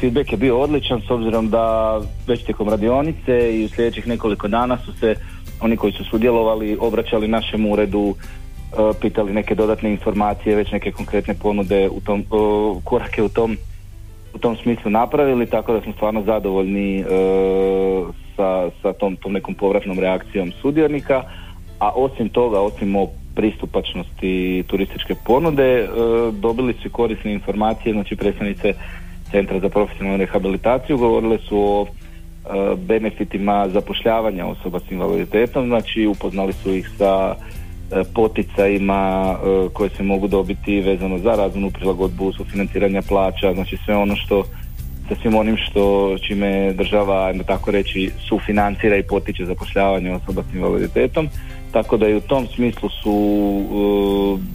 Feedback 0.00 0.32
je 0.32 0.38
bio 0.38 0.58
odličan 0.58 1.00
s 1.00 1.10
obzirom 1.10 1.50
da 1.50 1.98
već 2.26 2.44
tijekom 2.44 2.68
radionice 2.68 3.50
i 3.52 3.64
u 3.64 3.68
sljedećih 3.68 4.06
nekoliko 4.06 4.48
dana 4.48 4.78
su 4.78 4.92
se 4.92 5.14
oni 5.60 5.76
koji 5.76 5.92
su 5.92 6.04
sudjelovali 6.04 6.76
obraćali 6.80 7.28
našem 7.28 7.66
uredu 7.66 8.14
e, 8.14 8.76
pitali 9.00 9.32
neke 9.32 9.54
dodatne 9.54 9.90
informacije, 9.90 10.56
već 10.56 10.72
neke 10.72 10.92
konkretne 10.92 11.34
ponude 11.34 11.88
u 11.88 12.00
tom, 12.00 12.20
e, 12.20 12.24
korake 12.84 13.22
u 13.22 13.28
tom 13.28 13.56
u 14.34 14.38
tom 14.38 14.56
smislu 14.56 14.90
napravili, 14.90 15.46
tako 15.46 15.72
da 15.72 15.80
smo 15.80 15.92
stvarno 15.92 16.22
zadovoljni 16.22 17.00
e, 17.00 17.04
sa, 18.36 18.70
sa 18.82 18.92
tom, 18.92 19.16
tom 19.16 19.32
nekom 19.32 19.54
povratnom 19.54 19.98
reakcijom 19.98 20.52
sudionika, 20.52 21.22
a 21.78 21.90
osim 21.94 22.28
toga, 22.28 22.60
osim 22.60 22.96
o 22.96 23.08
pristupačnosti 23.34 24.64
turističke 24.66 25.14
ponude, 25.24 25.88
dobili 26.32 26.74
su 26.82 26.90
korisne 26.90 27.32
informacije, 27.32 27.92
znači 27.92 28.16
predstavnice 28.16 28.74
Centra 29.30 29.60
za 29.60 29.68
profesionalnu 29.68 30.18
rehabilitaciju 30.18 30.98
govorile 30.98 31.38
su 31.38 31.58
o 31.58 31.86
benefitima 32.76 33.68
zapošljavanja 33.68 34.46
osoba 34.46 34.80
s 34.80 34.90
invaliditetom, 34.90 35.66
znači 35.66 36.06
upoznali 36.06 36.52
su 36.52 36.74
ih 36.74 36.90
sa 36.98 37.34
e, 37.34 38.02
poticajima 38.14 39.34
e, 39.34 39.68
koje 39.72 39.90
se 39.90 40.02
mogu 40.02 40.28
dobiti 40.28 40.80
vezano 40.80 41.18
za 41.18 41.30
razvojnu 41.30 41.70
prilagodbu, 41.70 42.32
sufinanciranja 42.32 43.02
plaća, 43.08 43.54
znači 43.54 43.76
sve 43.84 43.96
ono 43.96 44.16
što 44.16 44.44
sa 45.08 45.16
svim 45.22 45.34
onim 45.34 45.56
što 45.56 46.16
čime 46.18 46.72
država, 46.72 47.26
ajmo 47.26 47.42
tako 47.42 47.70
reći, 47.70 48.10
sufinancira 48.28 48.96
i 48.96 49.02
potiče 49.02 49.44
zapošljavanje 49.44 50.12
osoba 50.12 50.42
s 50.42 50.54
invaliditetom, 50.54 51.28
tako 51.72 51.96
da 51.96 52.08
i 52.08 52.14
u 52.14 52.20
tom 52.20 52.46
smislu 52.46 52.88
su 52.88 53.14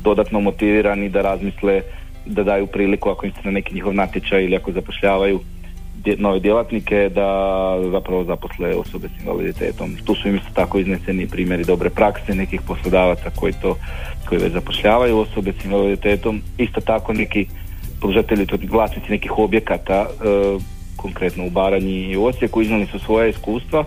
dodatno 0.04 0.40
motivirani 0.40 1.10
da 1.10 1.22
razmisle 1.22 1.82
da 2.26 2.44
daju 2.44 2.68
priliku 2.68 3.10
ako 3.10 3.26
im 3.26 3.32
se 3.32 3.40
na 3.44 3.52
neki 3.52 3.76
njihov 3.76 3.94
natječaj 3.94 4.44
ili 4.44 4.56
ako 4.56 4.72
zapošljavaju 4.72 5.40
nove 6.18 6.40
djelatnike 6.40 7.10
da 7.10 7.30
zapravo 7.92 8.24
zaposle 8.24 8.76
osobe 8.76 9.08
s 9.08 9.22
invaliditetom. 9.22 9.96
Tu 10.06 10.16
su 10.16 10.28
im 10.28 10.36
isto 10.36 10.50
tako 10.54 10.80
izneseni 10.80 11.28
primjeri 11.28 11.64
dobre 11.64 11.90
prakse 11.90 12.36
nekih 12.36 12.62
poslodavaca 12.62 13.30
koji 13.36 13.54
to 13.62 13.78
koji 14.30 14.42
već 14.42 14.54
zapošljavaju 14.54 15.18
osobe 15.18 15.54
s 15.62 15.66
invaliditetom. 15.66 16.42
Isto 16.58 16.82
tako 16.82 17.14
neki 17.14 17.46
pružatelji, 18.02 18.46
to 18.46 18.58
vlasnici 18.70 19.10
nekih 19.10 19.38
objekata, 19.38 20.06
e, 20.06 20.08
konkretno 20.96 21.46
u 21.46 21.50
Baranji 21.50 22.12
i 22.12 22.18
u 22.18 22.26
Osijeku, 22.26 22.62
iznali 22.62 22.86
su 22.86 23.00
svoja 23.00 23.28
iskustva 23.28 23.84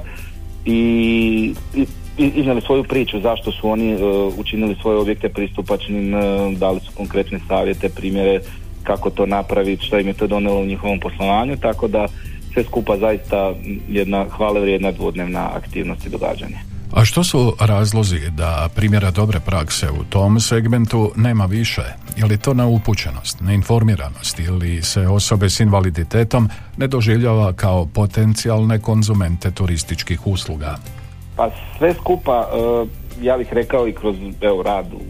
i, 0.65 1.55
i 1.77 1.87
iznijeli 2.19 2.61
svoju 2.61 2.85
priču 2.85 3.21
zašto 3.21 3.53
su 3.53 3.71
oni 3.71 3.97
učinili 4.37 4.77
svoje 4.81 4.99
objekte 4.99 5.29
pristupačnim, 5.29 6.15
dali 6.57 6.81
su 6.81 6.93
konkretne 6.97 7.41
savjete, 7.49 7.89
primjere 7.89 8.41
kako 8.88 9.11
to 9.11 9.26
napraviti, 9.26 9.87
što 9.87 9.99
im 9.99 10.07
je 10.07 10.14
to 10.14 10.26
donelo 10.26 10.61
u 10.61 10.66
njihovom 10.66 11.00
poslovanju, 11.00 11.57
tako 11.57 11.88
da 11.88 12.09
sve 12.52 12.64
skupa 12.64 12.97
zaista 12.97 13.52
jedna 13.88 14.25
hvale 14.37 14.61
vrijedna 14.61 14.92
dvodnevna 14.92 15.50
aktivnost 15.54 16.07
i 16.07 16.11
događanje. 16.11 16.59
A 16.92 17.04
što 17.04 17.25
su 17.25 17.57
razlozi 17.61 18.30
da 18.30 18.68
primjera 18.75 19.11
dobre 19.11 19.40
prakse 19.40 19.90
u 19.90 20.04
tom 20.04 20.40
segmentu 20.40 21.12
nema 21.16 21.45
više? 21.45 21.83
Je 22.16 22.25
li 22.25 22.38
to 22.38 22.54
neupućenost, 22.54 23.40
neinformiranost 23.40 24.38
ili 24.38 24.83
se 24.83 25.07
osobe 25.07 25.50
s 25.50 25.61
invaliditetom 25.61 26.49
ne 26.76 26.87
doživljava 26.87 27.52
kao 27.52 27.87
potencijalne 27.87 28.78
konzumente 28.78 29.50
turističkih 29.50 30.26
usluga? 30.26 30.76
Pa 31.37 31.50
sve 31.78 31.95
skupa, 31.95 32.49
e, 32.52 33.26
ja 33.26 33.38
bih 33.38 33.52
rekao 33.52 33.88
i 33.88 33.92
kroz 33.92 34.16
evo, 34.40 34.62
rad 34.62 34.87
u 34.92 35.00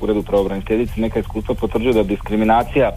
uredu 0.00 0.22
pravobraniteljice, 0.22 1.00
neka 1.00 1.20
iskustva 1.20 1.54
potvrđuju 1.54 1.94
da 1.94 2.02
diskriminacija 2.02 2.90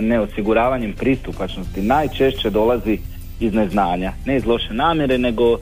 neosiguravanjem 0.00 0.92
pristupačnosti 0.92 1.82
najčešće 1.82 2.50
dolazi 2.50 2.98
iz 3.40 3.54
neznanja, 3.54 4.12
ne 4.26 4.36
iz 4.36 4.46
loše 4.46 4.74
namjere, 4.74 5.18
nego 5.18 5.54
e, 5.54 5.58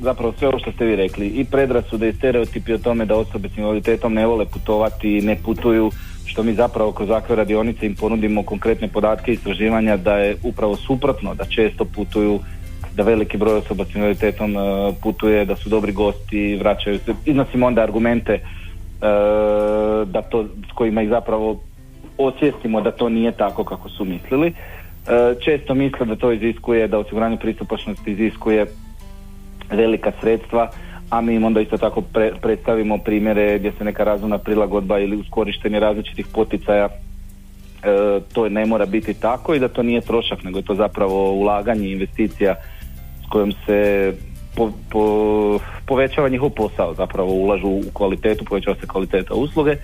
zapravo 0.00 0.32
sve 0.38 0.48
ovo 0.48 0.58
što 0.58 0.72
ste 0.72 0.84
vi 0.84 0.96
rekli. 0.96 1.26
I 1.26 1.44
predrasude 1.44 2.08
i 2.08 2.12
stereotipi 2.12 2.72
o 2.72 2.78
tome 2.78 3.04
da 3.04 3.16
osobe 3.16 3.48
s 3.48 3.58
invaliditetom 3.58 4.14
ne 4.14 4.26
vole 4.26 4.46
putovati, 4.46 5.20
ne 5.20 5.36
putuju, 5.44 5.90
što 6.24 6.42
mi 6.42 6.54
zapravo 6.54 6.92
kroz 6.92 7.10
ovakve 7.10 7.36
radionice 7.36 7.86
im 7.86 7.94
ponudimo 7.94 8.42
konkretne 8.42 8.88
podatke 8.88 9.30
i 9.30 9.34
istraživanja 9.34 9.96
da 9.96 10.16
je 10.16 10.36
upravo 10.42 10.76
suprotno, 10.76 11.34
da 11.34 11.44
često 11.44 11.84
putuju, 11.84 12.40
da 12.96 13.02
veliki 13.02 13.36
broj 13.36 13.54
osoba 13.54 13.84
s 13.84 13.94
invaliditetom 13.94 14.56
e, 14.56 14.60
putuje, 15.02 15.44
da 15.44 15.56
su 15.56 15.68
dobri 15.68 15.92
gosti, 15.92 16.56
vraćaju 16.56 16.98
se, 16.98 17.14
iznosimo 17.26 17.66
onda 17.66 17.82
argumente 17.82 18.32
e, 18.32 18.40
da 20.04 20.22
to, 20.22 20.44
s 20.44 20.72
kojima 20.74 21.02
ih 21.02 21.08
zapravo 21.08 21.60
osvijestimo 22.26 22.80
da 22.80 22.90
to 22.90 23.08
nije 23.08 23.32
tako 23.32 23.64
kako 23.64 23.88
su 23.88 24.04
mislili. 24.04 24.48
E, 24.48 24.54
često 25.44 25.74
misle 25.74 26.06
da 26.06 26.16
to 26.16 26.32
iziskuje, 26.32 26.88
da 26.88 26.98
osiguranje 26.98 27.36
pristupačnosti 27.36 28.10
iziskuje 28.10 28.66
velika 29.70 30.12
sredstva, 30.20 30.70
a 31.10 31.20
mi 31.20 31.34
im 31.34 31.44
onda 31.44 31.60
isto 31.60 31.76
tako 31.76 32.02
predstavimo 32.42 32.98
primjere 32.98 33.58
gdje 33.58 33.72
se 33.78 33.84
neka 33.84 34.04
razumna 34.04 34.38
prilagodba 34.38 34.98
ili 34.98 35.16
uskorištenje 35.16 35.80
različitih 35.80 36.26
poticaja 36.34 36.88
e, 36.88 36.90
to 38.32 38.48
ne 38.48 38.66
mora 38.66 38.86
biti 38.86 39.14
tako 39.14 39.54
i 39.54 39.58
da 39.58 39.68
to 39.68 39.82
nije 39.82 40.00
trošak, 40.00 40.44
nego 40.44 40.58
je 40.58 40.64
to 40.64 40.74
zapravo 40.74 41.32
ulaganje 41.32 41.88
investicija 41.88 42.54
s 43.26 43.30
kojom 43.30 43.52
se 43.66 44.12
po, 44.56 44.70
po, 44.90 45.58
povećava 45.86 46.28
njihov 46.28 46.50
posao, 46.50 46.94
zapravo 46.94 47.32
ulažu 47.32 47.68
u 47.68 47.82
kvalitetu, 47.92 48.44
povećava 48.44 48.76
se 48.80 48.86
kvaliteta 48.86 49.34
usluge 49.34 49.76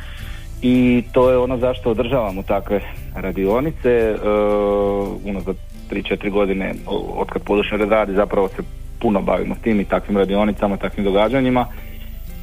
i 0.63 1.03
to 1.13 1.31
je 1.31 1.39
ono 1.39 1.59
zašto 1.59 1.91
održavamo 1.91 2.43
takve 2.43 2.81
radionice 3.15 4.15
uh, 4.15 5.09
unazad 5.25 5.57
3-4 5.91 6.31
godine 6.31 6.75
od 7.17 7.29
kad 7.29 7.43
područni 7.43 7.79
red 7.79 7.89
radi 7.89 8.15
zapravo 8.15 8.49
se 8.49 8.63
puno 9.01 9.23
bavimo 9.23 9.55
s 9.55 9.63
tim 9.63 9.81
i 9.81 9.85
takvim 9.85 10.19
radionicama, 10.19 10.77
takvim 10.77 11.05
događanjima 11.05 11.67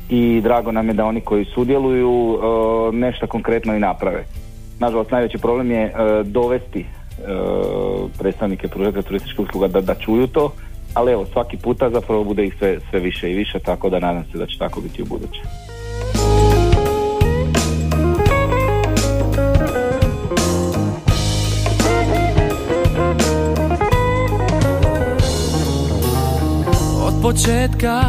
i 0.10 0.41
drago 0.41 0.72
nam 0.72 0.88
je 0.88 0.93
da 0.93 1.05
oni 1.05 1.22
koji 1.22 1.46
sudjeluju 1.46 2.10
uh, 2.10 2.93
nešto 2.93 3.27
konkretno 3.27 3.75
i 3.75 3.79
naprave. 3.79 4.24
Nažalost 4.79 5.12
najveći 5.12 5.38
problem 5.38 5.72
je 5.72 5.86
uh, 5.86 6.27
dovesti 6.27 6.86
uh, 6.86 8.10
predstavnike 8.20 8.67
pružatelja 8.67 9.01
turističkih 9.01 9.39
usluga 9.39 9.67
da, 9.67 9.82
da 9.82 9.96
čuju 9.96 10.27
to, 10.27 10.53
ali 10.93 11.12
evo 11.12 11.25
svaki 11.25 11.58
puta 11.58 11.89
zapravo 11.89 12.24
bude 12.24 12.46
ih 12.46 12.55
sve, 12.60 12.77
sve 12.89 13.00
više 13.00 13.32
i 13.32 13.36
više 13.36 13.60
tako 13.60 13.89
da 13.89 14.00
nadam 14.00 14.24
se 14.32 14.38
da 14.38 14.46
će 14.46 14.58
tako 14.58 14.82
biti 14.82 15.01
u 15.01 15.05
buduće. 15.05 15.41
Početka 27.24 28.01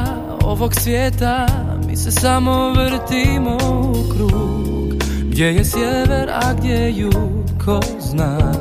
ovog 0.42 0.74
svijeta 0.74 1.46
mi 1.86 1.96
se 1.96 2.10
samo 2.10 2.70
vrtimo 2.70 3.58
u 3.88 4.12
krug. 4.12 5.02
Gdje 5.22 5.44
je 5.44 5.64
sjever, 5.64 6.30
a 6.30 6.54
gdje 6.54 6.72
je 6.72 6.96
jug, 6.96 7.64
ko 7.64 7.80
zna. 8.00 8.52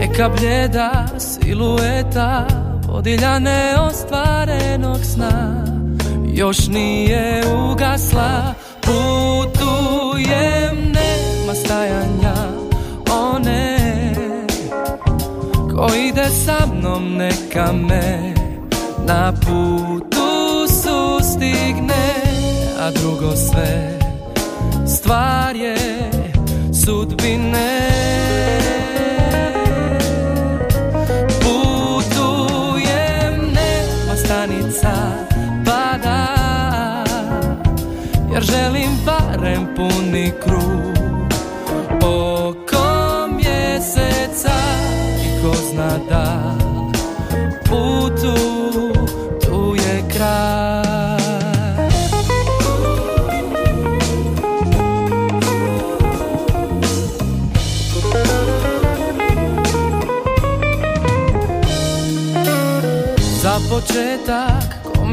Neka 0.00 0.28
bljeda 0.28 1.06
silueta 1.18 2.46
vodilja 2.88 3.38
neostvarenog 3.38 5.04
sna. 5.04 5.64
Još 6.34 6.68
nije 6.68 7.42
ugasla, 7.72 8.54
putujem, 8.80 10.76
nema 10.76 11.54
stajanja 11.64 12.34
One. 13.10 13.78
Ko 15.74 15.88
ide 15.96 16.28
sa 16.44 16.66
mnom 16.74 17.16
neka 17.16 17.72
me 17.72 18.35
na 19.06 19.32
putu 19.32 20.66
sustigne 20.66 22.06
a 22.78 22.90
drugo 22.90 23.36
sve 23.36 23.98
stvar 24.86 25.56
je 25.56 25.76
sudbine. 26.84 27.80
Putujem 31.40 33.34
nema 33.40 34.16
stanica 34.16 34.94
pada 35.64 36.26
jer 38.32 38.42
želim 38.42 38.90
barem 39.04 39.66
puni 39.76 40.32
krug 40.44 40.95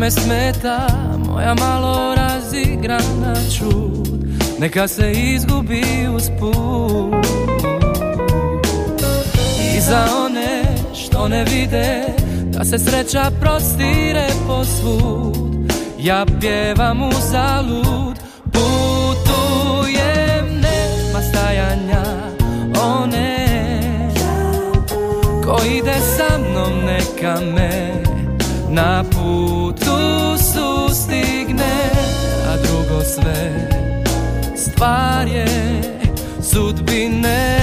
Kome 0.03 0.11
smeta 0.11 0.87
moja 1.27 1.53
malo 1.53 2.15
razigrana 2.15 3.35
čud. 3.57 4.07
Neka 4.59 4.87
se 4.87 5.11
izgubi 5.11 5.83
uz 6.15 6.29
put 6.39 7.25
I 9.75 9.81
za 9.81 10.05
one 10.25 10.63
što 10.93 11.27
ne 11.27 11.43
vide 11.43 12.03
Da 12.45 12.65
se 12.65 12.79
sreća 12.79 13.31
prostire 13.41 14.27
po 14.47 14.65
svud 14.65 15.73
Ja 15.99 16.25
pjevam 16.41 17.01
u 17.01 17.11
zalud. 17.31 18.19
Putujem, 18.43 20.45
nema 20.47 21.21
stajanja 21.29 22.03
One 22.81 23.37
Ko 25.45 25.59
ide 25.65 25.95
sa 26.17 26.37
mnom 26.37 26.85
neka 26.85 27.39
me 27.55 28.02
na 28.73 29.03
putu 29.03 30.33
sustigne, 30.37 31.75
a 32.49 32.57
drugo 32.57 33.03
sve 33.03 33.69
stvar 34.55 35.27
je 35.27 35.45
sudbine. 36.41 37.59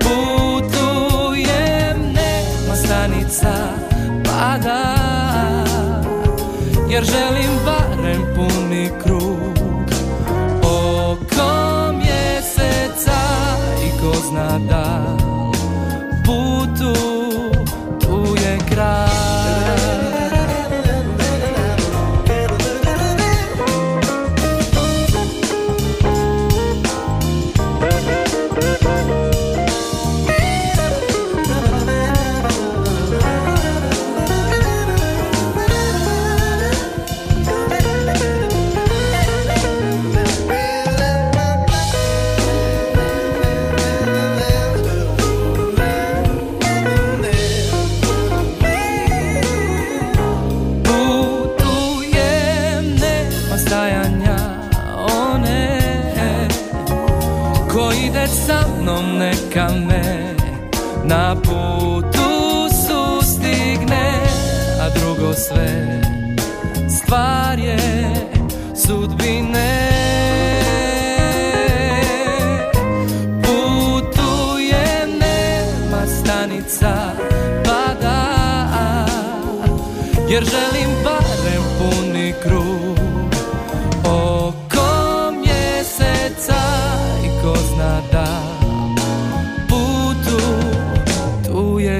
Putujem, 0.00 0.92
nema 2.12 2.76
stanica 2.76 3.54
pada, 4.24 4.84
jer 6.90 7.04
želim 7.04 7.50
barem 7.64 8.22
puni 8.34 8.90
krug 9.02 9.58
oko 10.62 11.92
mjeseca 11.92 13.20
i 13.86 14.00
ko 14.00 14.12
zna 14.28 14.58
da 14.58 15.33
jednom 18.74 19.13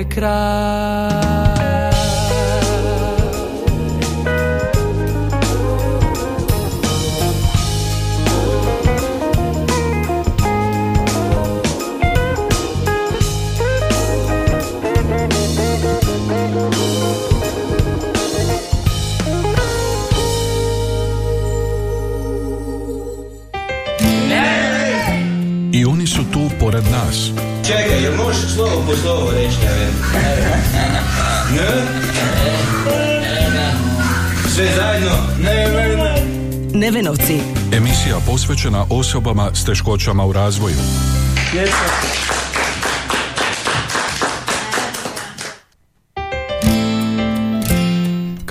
tu 0.05 1.23
Čekaj, 27.66 28.03
jel 28.03 28.16
možeš 28.16 28.55
slovo 28.55 28.83
po 28.87 28.96
slovo 28.96 29.31
reći 29.31 29.57
Ne? 31.55 31.87
Sve 34.48 34.66
zajedno? 34.77 35.16
Ne, 35.42 35.68
ne, 35.68 35.96
ne. 35.96 36.24
Nevenovci. 36.79 37.40
Emisija 37.72 38.16
posvećena 38.27 38.85
osobama 38.90 39.50
s 39.55 39.64
teškoćama 39.64 40.24
u 40.24 40.33
razvoju. 40.33 40.77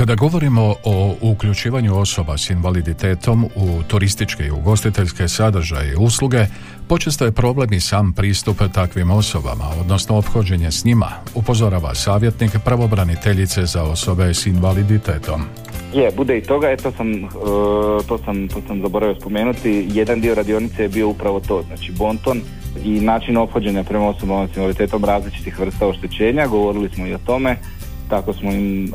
Kada 0.04 0.16
govorimo 0.16 0.76
o 0.84 1.16
uključivanju 1.22 1.98
osoba 1.98 2.38
s 2.38 2.50
invaliditetom 2.50 3.50
u 3.56 3.84
turističke 3.88 4.44
i 4.44 4.52
ugostiteljske 4.52 5.28
sadržaje 5.28 5.92
i 5.92 5.96
usluge, 5.96 6.46
počesto 6.94 7.26
je 7.26 7.32
problem 7.32 7.74
i 7.74 7.80
sam 7.80 8.14
pristup 8.14 8.58
takvim 8.74 9.12
osobama, 9.12 9.66
odnosno 9.82 10.18
ophođenje 10.18 10.72
s 10.72 10.86
njima, 10.86 11.10
upozorava 11.36 11.96
savjetnik 11.96 12.52
pravobraniteljice 12.66 13.66
za 13.66 13.84
osobe 13.84 14.34
s 14.34 14.46
invaliditetom. 14.46 15.42
Je, 15.94 16.12
bude 16.18 16.38
i 16.38 16.42
toga, 16.42 16.68
e, 16.70 16.78
to 16.78 16.92
sam, 16.92 17.08
to 18.08 18.18
sam, 18.26 18.48
to 18.48 18.62
sam 18.68 18.82
zaboravio 18.82 19.16
spomenuti. 19.16 19.88
Jedan 19.90 20.22
dio 20.22 20.36
radionice 20.36 20.84
je 20.84 20.90
bio 20.90 21.10
upravo 21.10 21.40
to, 21.40 21.64
znači 21.68 21.92
bonton 21.92 22.42
i 22.84 23.00
način 23.00 23.38
ophođenja 23.38 23.84
prema 23.84 24.08
osobama 24.08 24.48
s 24.48 24.56
invaliditetom 24.56 25.06
različitih 25.06 25.60
vrsta 25.60 25.88
oštećenja, 25.88 26.48
govorili 26.48 26.90
smo 26.90 27.08
i 27.08 27.14
o 27.14 27.20
tome. 27.26 27.58
Tako 28.10 28.34
smo 28.34 28.52
im 28.52 28.86
e, 28.86 28.90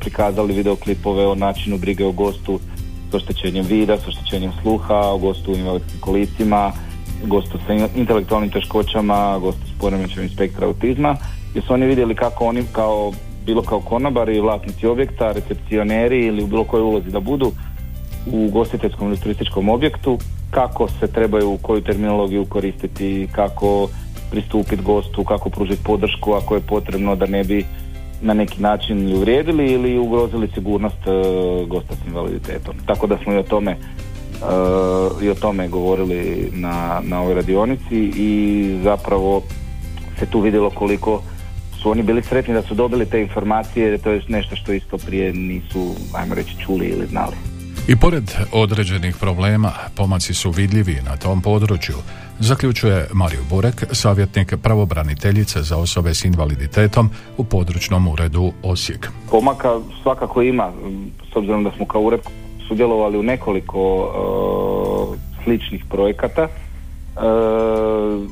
prikazali 0.00 0.54
videoklipove 0.54 1.26
o 1.26 1.34
načinu 1.34 1.78
brige 1.78 2.04
o 2.04 2.12
gostu 2.12 2.60
s 3.10 3.14
oštećenjem 3.14 3.66
vida, 3.66 3.96
s 3.98 4.08
oštećenjem 4.08 4.52
sluha, 4.62 4.98
o 4.98 5.18
gostu 5.18 5.52
u 5.52 5.56
invalidskim 5.56 6.00
kolicima, 6.00 6.72
gostu 7.26 7.58
sa 7.66 7.74
intelektualnim 7.96 8.50
teškoćama, 8.50 9.38
gostu 9.38 9.62
s 9.66 9.80
poremećajem 9.80 10.28
spektra 10.28 10.66
autizma, 10.66 11.16
jer 11.54 11.64
su 11.64 11.74
oni 11.74 11.86
vidjeli 11.86 12.14
kako 12.14 12.44
oni 12.44 12.64
kao 12.72 13.12
bilo 13.46 13.62
kao 13.62 13.80
konobari, 13.80 14.40
vlasnici 14.40 14.86
objekta, 14.86 15.32
recepcioneri 15.32 16.26
ili 16.26 16.42
u 16.42 16.46
bilo 16.46 16.64
kojoj 16.64 16.82
ulozi 16.82 17.10
da 17.10 17.20
budu 17.20 17.52
u 18.32 18.46
ugostiteljskom 18.46 19.08
ili 19.08 19.20
turističkom 19.20 19.68
objektu, 19.68 20.18
kako 20.50 20.88
se 21.00 21.06
trebaju 21.06 21.58
koju 21.62 21.80
terminologiju 21.80 22.44
koristiti, 22.44 23.28
kako 23.32 23.88
pristupiti 24.30 24.82
gostu, 24.82 25.24
kako 25.24 25.50
pružiti 25.50 25.84
podršku 25.84 26.32
ako 26.32 26.54
je 26.54 26.60
potrebno 26.60 27.16
da 27.16 27.26
ne 27.26 27.44
bi 27.44 27.64
na 28.22 28.34
neki 28.34 28.62
način 28.62 28.98
ili 28.98 29.14
uvrijedili 29.14 29.72
ili 29.72 29.98
ugrozili 29.98 30.48
sigurnost 30.54 31.06
e, 31.06 31.10
gosta 31.66 31.94
s 31.94 32.06
invaliditetom. 32.06 32.74
Tako 32.86 33.06
da 33.06 33.18
smo 33.18 33.32
i 33.32 33.36
o 33.36 33.42
tome 33.42 33.76
i 35.22 35.28
o 35.30 35.34
tome 35.34 35.68
govorili 35.68 36.50
na, 36.52 37.00
na 37.04 37.20
ovoj 37.20 37.34
radionici 37.34 38.12
i 38.16 38.80
zapravo 38.82 39.42
se 40.18 40.26
tu 40.26 40.40
vidjelo 40.40 40.70
koliko 40.70 41.22
su 41.82 41.90
oni 41.90 42.02
bili 42.02 42.22
sretni 42.22 42.54
da 42.54 42.62
su 42.62 42.74
dobili 42.74 43.06
te 43.06 43.20
informacije, 43.20 43.98
to 43.98 44.10
je 44.10 44.22
nešto 44.28 44.56
što 44.56 44.72
isto 44.72 44.98
prije 44.98 45.32
nisu, 45.32 45.94
ajmo 46.14 46.34
reći, 46.34 46.56
čuli 46.58 46.86
ili 46.86 47.06
znali. 47.06 47.36
I 47.88 47.96
pored 47.96 48.24
određenih 48.52 49.16
problema, 49.20 49.72
pomaci 49.96 50.34
su 50.34 50.50
vidljivi 50.50 50.96
na 51.04 51.16
tom 51.16 51.40
području, 51.40 51.94
zaključuje 52.38 53.08
Mario 53.12 53.40
Burek, 53.50 53.84
savjetnik 53.92 54.54
pravobraniteljice 54.62 55.62
za 55.62 55.76
osobe 55.76 56.14
s 56.14 56.24
invaliditetom 56.24 57.10
u 57.36 57.44
područnom 57.44 58.08
uredu 58.08 58.52
Osijek. 58.62 59.08
Pomaka 59.30 59.68
svakako 60.02 60.42
ima, 60.42 60.72
s 61.32 61.36
obzirom 61.36 61.64
da 61.64 61.70
smo 61.76 61.86
kao 61.86 62.02
ured 62.02 62.20
sudjelovali 62.68 63.18
u 63.18 63.22
nekoliko 63.22 63.80
uh, 63.96 65.16
sličnih 65.44 65.84
projekata. 65.88 66.48
Uh, 67.16 68.30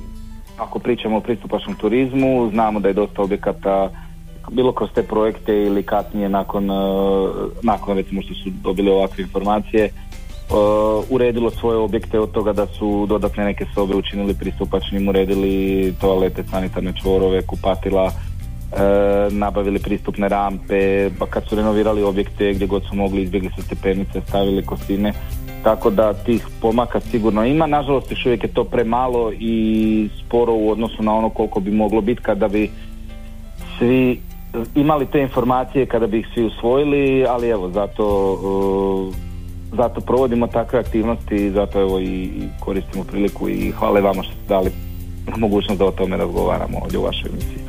ako 0.58 0.78
pričamo 0.78 1.16
o 1.16 1.20
pristupačnom 1.20 1.76
turizmu, 1.76 2.50
znamo 2.52 2.80
da 2.80 2.88
je 2.88 2.94
dosta 2.94 3.22
objekata 3.22 3.90
bilo 4.50 4.72
kroz 4.72 4.90
te 4.94 5.02
projekte 5.02 5.62
ili 5.62 5.82
kasnije 5.82 6.28
nakon, 6.28 6.70
uh, 6.70 7.30
nakon 7.62 7.96
recimo 7.96 8.22
što 8.22 8.34
su 8.34 8.50
dobili 8.62 8.90
ovakve 8.90 9.22
informacije 9.22 9.90
uh, 10.52 11.04
uredilo 11.10 11.50
svoje 11.50 11.78
objekte 11.78 12.20
od 12.20 12.30
toga 12.30 12.52
da 12.52 12.66
su 12.66 13.06
dodatne 13.06 13.44
neke 13.44 13.66
sobe 13.74 13.94
učinili 13.94 14.34
pristupačnim, 14.34 15.08
uredili 15.08 15.94
toalete, 16.00 16.44
sanitarne 16.50 16.92
čvorove, 17.02 17.46
kupatila, 17.46 18.12
nabavili 19.30 19.78
pristupne 19.78 20.28
rampe, 20.28 21.10
pa 21.18 21.26
kad 21.26 21.48
su 21.48 21.56
renovirali 21.56 22.02
objekte 22.02 22.52
gdje 22.52 22.66
god 22.66 22.82
su 22.84 22.96
mogli 22.96 23.22
izbjegli 23.22 23.50
su 23.56 23.62
stepenice, 23.62 24.20
stavili 24.28 24.66
kostine, 24.66 25.12
tako 25.64 25.90
da 25.90 26.14
tih 26.14 26.46
pomaka 26.60 27.00
sigurno 27.00 27.44
ima, 27.44 27.66
nažalost 27.66 28.10
još 28.10 28.26
uvijek 28.26 28.42
je 28.42 28.54
to 28.54 28.64
premalo 28.64 29.32
i 29.32 30.08
sporo 30.20 30.52
u 30.52 30.70
odnosu 30.70 31.02
na 31.02 31.14
ono 31.14 31.28
koliko 31.30 31.60
bi 31.60 31.70
moglo 31.70 32.00
biti 32.00 32.22
kada 32.22 32.48
bi 32.48 32.70
svi 33.78 34.20
imali 34.74 35.06
te 35.06 35.20
informacije 35.20 35.86
kada 35.86 36.06
bi 36.06 36.18
ih 36.18 36.26
svi 36.34 36.44
usvojili, 36.44 37.26
ali 37.28 37.48
evo 37.48 37.70
zato 37.70 38.32
uh, 38.32 39.14
zato 39.72 40.00
provodimo 40.00 40.46
takve 40.46 40.78
aktivnosti 40.78 41.34
i 41.36 41.50
zato 41.50 41.80
evo 41.80 42.00
i, 42.00 42.22
i 42.24 42.48
koristimo 42.60 43.04
priliku 43.04 43.48
i 43.48 43.70
hvala 43.70 44.00
vama 44.00 44.22
što 44.22 44.32
ste 44.32 44.48
dali 44.48 44.70
mogućnost 45.36 45.78
da 45.78 45.86
o 45.86 45.90
tome 45.90 46.16
razgovaramo 46.16 46.78
ovdje 46.78 46.98
u 46.98 47.02
vašoj 47.02 47.30
emisiji. 47.30 47.61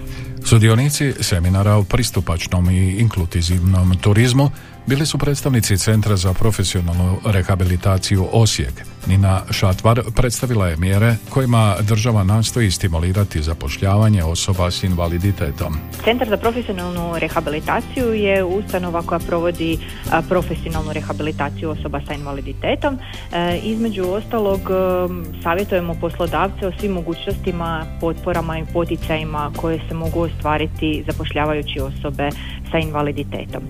Sudionici 0.45 1.13
seminara 1.19 1.75
o 1.75 1.83
pristupačnom 1.83 2.69
i 2.69 2.91
inkluzivnom 2.99 3.97
turizmu 3.97 4.51
bili 4.87 5.05
su 5.05 5.17
predstavnici 5.17 5.77
Centra 5.77 6.15
za 6.15 6.33
profesionalnu 6.33 7.19
rehabilitaciju 7.25 8.27
Osijek. 8.31 8.92
Nina 9.07 9.41
Šatvar 9.51 10.01
predstavila 10.15 10.67
je 10.67 10.77
mjere 10.77 11.15
kojima 11.29 11.75
država 11.81 12.23
nastoji 12.23 12.71
stimulirati 12.71 13.41
zapošljavanje 13.41 14.23
osoba 14.23 14.71
s 14.71 14.83
invaliditetom. 14.83 15.77
Centar 16.03 16.29
za 16.29 16.37
profesionalnu 16.37 17.19
rehabilitaciju 17.19 18.13
je 18.13 18.43
ustanova 18.43 19.01
koja 19.01 19.19
provodi 19.19 19.77
profesionalnu 20.29 20.93
rehabilitaciju 20.93 21.69
osoba 21.69 22.01
sa 22.07 22.13
invaliditetom. 22.13 22.97
E, 23.31 23.59
između 23.63 24.03
ostalog 24.03 24.59
savjetujemo 25.43 25.95
poslodavce 26.01 26.67
o 26.67 26.71
svim 26.79 26.91
mogućnostima, 26.91 27.85
potporama 28.01 28.59
i 28.59 28.65
poticajima 28.73 29.51
koje 29.57 29.79
se 29.89 29.93
mogu 29.93 30.21
ostvariti 30.21 31.03
zapošljavajući 31.07 31.79
osobe 31.79 32.29
sa 32.71 32.77
invaliditetom. 32.79 33.63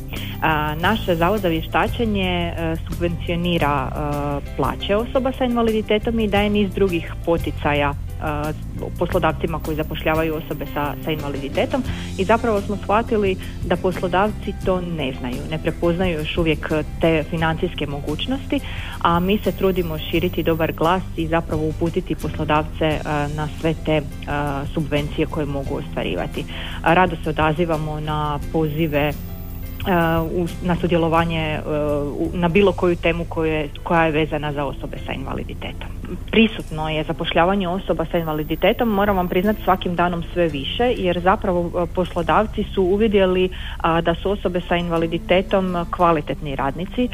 Naš 0.75 0.99
Zavod 1.05 1.41
za 1.41 1.47
vještačenje 1.47 2.53
e, 2.57 2.75
subvencionira 2.87 3.87
e, 3.87 4.55
plaće 4.57 4.95
osoba 4.95 5.22
sa 5.31 5.45
invaliditetom 5.45 6.19
i 6.19 6.27
daje 6.27 6.49
niz 6.49 6.73
drugih 6.73 7.13
poticaja 7.25 7.93
e, 7.93 8.53
poslodavcima 8.99 9.59
koji 9.59 9.77
zapošljavaju 9.77 10.35
osobe 10.35 10.65
sa, 10.73 10.95
sa 11.05 11.11
invaliditetom 11.11 11.83
i 12.17 12.23
zapravo 12.23 12.61
smo 12.61 12.77
shvatili 12.77 13.37
da 13.65 13.75
poslodavci 13.75 14.53
to 14.65 14.81
ne 14.81 15.13
znaju, 15.19 15.41
ne 15.51 15.57
prepoznaju 15.57 16.19
još 16.19 16.37
uvijek 16.37 16.71
te 17.01 17.23
financijske 17.29 17.87
mogućnosti, 17.87 18.59
a 19.01 19.19
mi 19.19 19.37
se 19.37 19.51
trudimo 19.51 19.97
širiti 20.11 20.43
dobar 20.43 20.71
glas 20.71 21.03
i 21.17 21.27
zapravo 21.27 21.67
uputiti 21.67 22.15
poslodavce 22.15 22.99
na 23.35 23.47
sve 23.61 23.73
te 23.85 24.01
subvencije 24.73 25.27
koje 25.27 25.45
mogu 25.45 25.75
ostvarivati. 25.75 26.45
Rado 26.83 27.15
se 27.23 27.29
odazivamo 27.29 27.99
na 27.99 28.39
pozive 28.51 29.13
na 30.63 30.75
sudjelovanje 30.81 31.59
na 32.33 32.49
bilo 32.49 32.71
koju 32.71 32.95
temu 32.95 33.25
koja 33.83 34.05
je 34.05 34.11
vezana 34.11 34.53
za 34.53 34.65
osobe 34.65 34.97
sa 35.05 35.13
invaliditetom 35.13 35.93
prisutno 36.31 36.89
je 36.89 37.03
zapošljavanje 37.03 37.67
osoba 37.67 38.05
sa 38.11 38.17
invaliditetom, 38.17 38.89
moram 38.89 39.15
vam 39.15 39.27
priznati 39.27 39.63
svakim 39.63 39.95
danom 39.95 40.23
sve 40.33 40.47
više, 40.47 40.93
jer 40.97 41.19
zapravo 41.19 41.83
e, 41.83 41.85
poslodavci 41.95 42.63
su 42.63 42.83
uvidjeli 42.83 43.49
da 44.01 44.15
su 44.15 44.31
osobe 44.31 44.61
sa 44.67 44.75
invaliditetom 44.75 45.85
kvalitetni 45.91 46.55
radnici. 46.55 47.09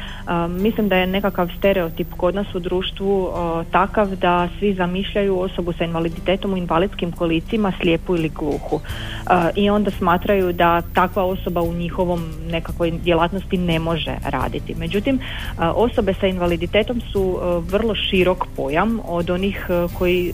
mislim 0.48 0.88
da 0.88 0.96
je 0.96 1.06
nekakav 1.06 1.48
stereotip 1.58 2.06
kod 2.16 2.34
nas 2.34 2.54
u 2.54 2.58
društvu 2.58 3.30
takav 3.70 4.16
da 4.16 4.48
svi 4.58 4.74
zamišljaju 4.74 5.40
osobu 5.40 5.72
sa 5.72 5.84
invaliditetom 5.84 6.52
u 6.52 6.56
invalidskim 6.56 7.12
kolicima 7.12 7.72
slijepu 7.80 8.16
ili 8.16 8.28
gluhu. 8.28 8.80
I 9.56 9.70
onda 9.70 9.90
smatraju 9.90 10.52
da 10.52 10.82
takva 10.94 11.24
osoba 11.24 11.62
u 11.62 11.74
njihovom 11.74 12.32
nekakvoj 12.60 12.90
djelatnosti 12.90 13.56
ne 13.56 13.78
može 13.78 14.14
raditi. 14.24 14.74
Međutim, 14.74 15.20
osobe 15.58 16.14
sa 16.20 16.26
invaliditetom 16.26 17.00
su 17.12 17.38
vrlo 17.70 17.94
širok 17.94 18.46
pojam 18.56 19.00
od 19.04 19.30
onih 19.30 19.66
e, 19.68 19.86
koji 19.98 20.28
e, 20.28 20.32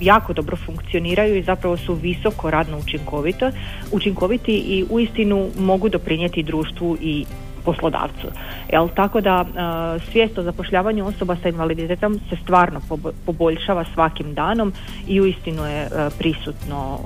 jako 0.00 0.32
dobro 0.32 0.56
funkcioniraju 0.56 1.36
i 1.36 1.42
zapravo 1.42 1.76
su 1.76 1.94
visoko 1.94 2.50
radno 2.50 2.78
učinkovito, 2.78 3.50
učinkoviti 3.92 4.52
i 4.52 4.84
uistinu 4.90 5.48
mogu 5.58 5.88
doprinijeti 5.88 6.42
društvu 6.42 6.96
i 7.00 7.24
poslodavcu. 7.64 8.26
Jel, 8.72 8.88
tako 8.88 9.20
da 9.20 9.44
e, 9.44 10.10
svijest 10.10 10.38
o 10.38 10.42
zapošljavanju 10.42 11.06
osoba 11.06 11.36
sa 11.42 11.48
invaliditetom 11.48 12.20
se 12.30 12.36
stvarno 12.42 12.80
poboljšava 13.26 13.84
svakim 13.94 14.34
danom 14.34 14.72
i 15.06 15.20
uistinu 15.20 15.64
je 15.64 15.88
prisutno 16.18 16.98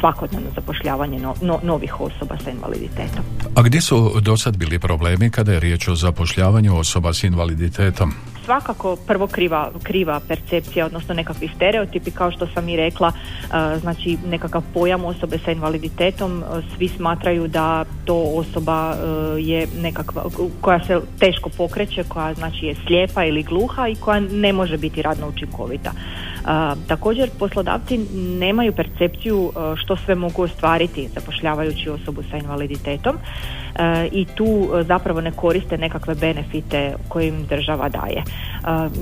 svakodnevno 0.00 0.50
zapošljavanje 0.54 1.20
novih 1.62 2.00
osoba 2.00 2.36
sa 2.44 2.50
invaliditetom. 2.50 3.24
A 3.54 3.62
gdje 3.62 3.80
su 3.80 4.20
do 4.20 4.36
sad 4.36 4.56
bili 4.56 4.78
problemi 4.78 5.30
kada 5.30 5.52
je 5.52 5.60
riječ 5.60 5.88
o 5.88 5.94
zapošljavanju 5.94 6.78
osoba 6.78 7.12
s 7.12 7.24
invaliditetom? 7.24 8.12
svakako 8.48 8.96
prvo 8.96 9.26
kriva, 9.26 9.70
kriva 9.82 10.20
percepcija, 10.28 10.86
odnosno 10.86 11.14
nekakvi 11.14 11.48
stereotipi, 11.56 12.10
kao 12.10 12.30
što 12.32 12.46
sam 12.46 12.68
i 12.68 12.76
rekla, 12.76 13.12
e, 13.12 13.78
znači 13.78 14.16
nekakav 14.26 14.62
pojam 14.74 15.04
osobe 15.04 15.38
sa 15.44 15.52
invaliditetom, 15.52 16.42
e, 16.42 16.62
svi 16.76 16.88
smatraju 16.88 17.48
da 17.48 17.84
to 18.04 18.16
osoba 18.16 18.94
e, 18.94 19.40
je 19.40 19.66
nekakva, 19.82 20.24
koja 20.60 20.80
se 20.86 21.00
teško 21.18 21.48
pokreće, 21.56 22.04
koja 22.08 22.34
znači 22.34 22.66
je 22.66 22.74
slijepa 22.86 23.24
ili 23.24 23.42
gluha 23.42 23.88
i 23.88 23.94
koja 23.94 24.20
ne 24.20 24.52
može 24.52 24.78
biti 24.78 25.02
radno 25.02 25.28
učinkovita. 25.28 25.92
Također 26.88 27.30
poslodavci 27.38 27.98
nemaju 28.38 28.72
percepciju 28.72 29.52
što 29.76 29.96
sve 29.96 30.14
mogu 30.14 30.42
ostvariti 30.42 31.08
zapošljavajući 31.14 31.90
osobu 31.90 32.22
sa 32.30 32.36
invaliditetom 32.36 33.16
i 34.12 34.24
tu 34.24 34.68
zapravo 34.86 35.20
ne 35.20 35.30
koriste 35.32 35.78
nekakve 35.78 36.14
benefite 36.14 36.94
koje 37.08 37.28
im 37.28 37.46
država 37.46 37.88
daje. 37.88 38.22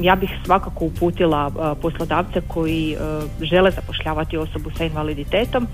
Ja 0.01 0.17
bih 0.17 0.31
svakako 0.45 0.85
uputila 0.85 1.75
poslodavce 1.83 2.41
koji 2.49 2.97
žele 3.41 3.71
zapošljavati 3.71 4.37
osobu 4.37 4.71
sa 4.79 4.85
invaliditetom 4.85 5.67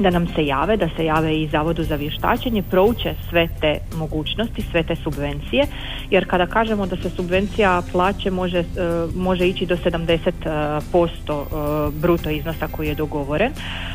da 0.00 0.10
nam 0.10 0.26
se 0.26 0.46
jave, 0.46 0.76
da 0.76 0.88
se 0.96 1.04
jave 1.04 1.42
i 1.42 1.48
Zavodu 1.48 1.84
za 1.84 1.96
vještačenje, 1.96 2.62
prouče 2.62 3.14
sve 3.30 3.48
te 3.60 3.78
mogućnosti, 3.96 4.62
sve 4.70 4.82
te 4.82 4.96
subvencije, 4.96 5.66
jer 6.10 6.28
kada 6.28 6.46
kažemo 6.46 6.86
da 6.86 6.96
se 6.96 7.10
subvencija 7.10 7.82
plaće 7.92 8.30
može, 8.30 8.58
e, 8.58 8.64
može 9.14 9.48
ići 9.48 9.66
do 9.66 9.76
70% 9.76 10.50
e, 10.90 11.90
bruto 12.00 12.30
iznosa 12.30 12.68
koji 12.70 12.88
je 12.88 12.94
dogovoren, 12.94 13.52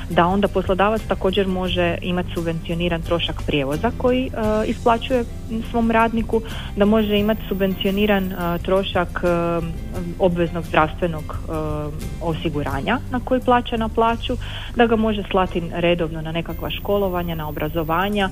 da 0.10 0.28
onda 0.28 0.48
poslodavac 0.48 1.02
također 1.08 1.48
može 1.48 1.98
imati 2.02 2.30
subvencioniran 2.34 3.02
trošak 3.02 3.42
prijevoza 3.48 3.92
koji 3.98 4.26
e, 4.26 4.30
isplaćuje 4.68 5.24
svom 5.72 5.92
radniku, 5.92 6.42
da 6.76 6.86
može 6.86 7.18
imati 7.18 7.42
subvencioniran 7.48 8.34
trošak 8.62 9.24
obveznog 10.20 10.64
zdravstvenog 10.64 11.38
osiguranja 12.22 13.00
na 13.12 13.20
koji 13.20 13.42
plaća 13.42 13.78
na 13.78 13.90
plaću, 13.90 14.38
da 14.76 14.86
ga 14.86 14.96
može 14.96 15.24
slati 15.32 15.62
redovno 15.96 16.22
na 16.22 16.32
nekakva 16.32 16.70
školovanja, 16.70 17.36
na 17.36 17.48
obrazovanja. 17.48 18.30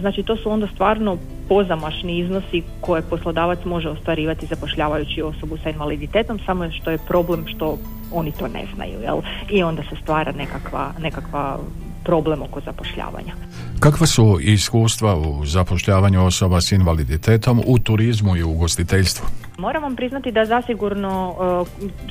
Znači 0.00 0.22
to 0.22 0.36
su 0.36 0.50
onda 0.50 0.68
stvarno 0.74 1.16
pozamašni 1.48 2.18
iznosi 2.18 2.62
koje 2.80 3.02
poslodavac 3.02 3.58
može 3.64 3.88
ostvarivati 3.88 4.46
zapošljavajući 4.46 5.22
osobu 5.22 5.56
sa 5.62 5.70
invaliditetom, 5.70 6.38
samo 6.46 6.64
je 6.64 6.72
što 6.72 6.90
je 6.90 6.98
problem 7.08 7.44
što 7.46 7.78
oni 8.12 8.32
to 8.32 8.48
ne 8.48 8.64
znaju. 8.74 9.00
Jel? 9.00 9.18
I 9.50 9.62
onda 9.62 9.82
se 9.82 9.96
stvara 10.02 10.32
nekakva, 10.32 10.92
nekakva 10.98 11.58
problem 12.04 12.42
oko 12.42 12.60
zapošljavanja. 12.60 13.34
Kakva 13.80 14.06
su 14.06 14.38
iskustva 14.40 15.16
u 15.16 15.46
zapošljavanju 15.46 16.26
osoba 16.26 16.60
s 16.60 16.72
invaliditetom 16.72 17.62
u 17.66 17.78
turizmu 17.78 18.36
i 18.36 18.42
u 18.42 18.50
ugostiteljstvu? 18.50 19.26
Moram 19.58 19.82
vam 19.82 19.96
priznati 19.96 20.32
da 20.32 20.44
zasigurno 20.44 21.34
uh, 21.38 21.68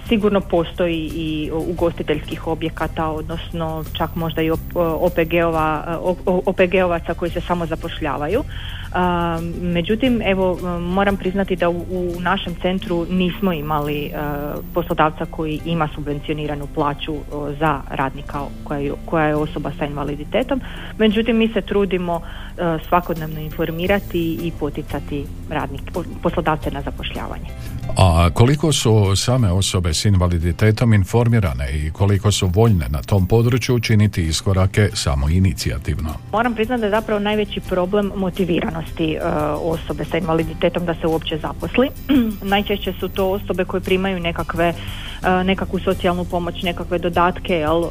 sigurno 0.07 0.41
postoji 0.41 1.11
i 1.15 1.51
ugostiteljskih 1.53 2.47
objekata, 2.47 3.09
odnosno 3.09 3.83
čak 3.97 4.15
možda 4.15 4.41
i 4.41 4.51
OPG-ova, 4.75 5.99
uh, 6.01 6.17
OPG-ovaca 6.45 7.13
koji 7.13 7.31
se 7.31 7.41
samo 7.41 7.65
zapošljavaju. 7.65 8.43
Međutim, 9.61 10.21
evo 10.21 10.57
moram 10.79 11.17
priznati 11.17 11.55
da 11.55 11.69
u, 11.69 12.13
našem 12.19 12.55
centru 12.61 13.05
nismo 13.09 13.53
imali 13.53 14.11
poslodavca 14.73 15.25
koji 15.25 15.59
ima 15.65 15.89
subvencioniranu 15.95 16.67
plaću 16.75 17.15
za 17.59 17.81
radnika 17.89 18.39
koja 19.05 19.25
je, 19.25 19.35
osoba 19.35 19.71
sa 19.79 19.85
invaliditetom. 19.85 20.61
Međutim, 20.97 21.37
mi 21.37 21.47
se 21.47 21.61
trudimo 21.61 22.21
svakodnevno 22.87 23.39
informirati 23.39 24.39
i 24.43 24.51
poticati 24.59 25.25
radnik, 25.49 25.81
poslodavce 26.23 26.71
na 26.71 26.81
zapošljavanje. 26.81 27.36
A 27.97 28.29
koliko 28.33 28.73
su 28.73 29.15
same 29.15 29.51
osobe 29.51 29.93
s 29.93 30.05
invaliditetom 30.05 30.93
informirane 30.93 31.71
i 31.71 31.91
koliko 31.91 32.31
su 32.31 32.47
voljne 32.47 32.85
na 32.89 33.01
tom 33.01 33.27
području 33.27 33.75
učiniti 33.75 34.23
iskorake 34.23 34.89
samo 34.93 35.29
inicijativno? 35.29 36.09
Moram 36.31 36.55
priznati 36.55 36.79
da 36.79 36.85
je 36.85 36.91
zapravo 36.91 37.19
najveći 37.19 37.59
problem 37.59 38.11
motiviranosti 38.15 39.13
e, 39.13 39.19
osobe 39.61 40.05
sa 40.05 40.17
invaliditetom 40.17 40.85
da 40.85 40.93
se 40.93 41.07
uopće 41.07 41.37
zaposli. 41.37 41.89
Najčešće 42.51 42.93
su 42.99 43.09
to 43.09 43.31
osobe 43.31 43.65
koje 43.65 43.81
primaju 43.81 44.19
nekakve, 44.19 44.73
e, 45.23 45.43
nekakvu 45.43 45.79
socijalnu 45.79 46.25
pomoć, 46.25 46.63
nekakve 46.63 46.99
dodatke, 46.99 47.53
jel, 47.53 47.83
e, 47.83 47.87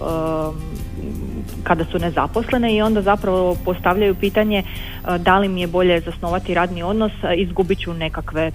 kada 1.67 1.85
su 1.85 1.99
nezaposlene 1.99 2.77
i 2.77 2.83
onda 2.83 3.03
zapravo 3.03 3.57
postavljaju 3.65 4.15
pitanje 4.15 4.59
e, 4.59 5.19
da 5.19 5.39
li 5.39 5.49
mi 5.49 5.61
je 5.61 5.67
bolje 5.67 6.01
zasnovati 6.01 6.55
radni 6.55 6.83
odnos, 6.83 7.13
izgubit 7.37 7.79
ću 7.79 7.95
nekakve, 7.95 8.53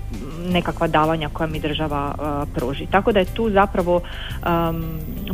nekakva 0.52 0.88
davanja 0.88 1.30
koja 1.34 1.48
mi 1.48 1.60
država 1.60 2.16
e, 2.16 2.54
pruži. 2.56 2.86
Tako 2.92 3.12
da 3.12 3.20
je 3.20 3.26
tu 3.26 3.50
zapravo 3.50 4.02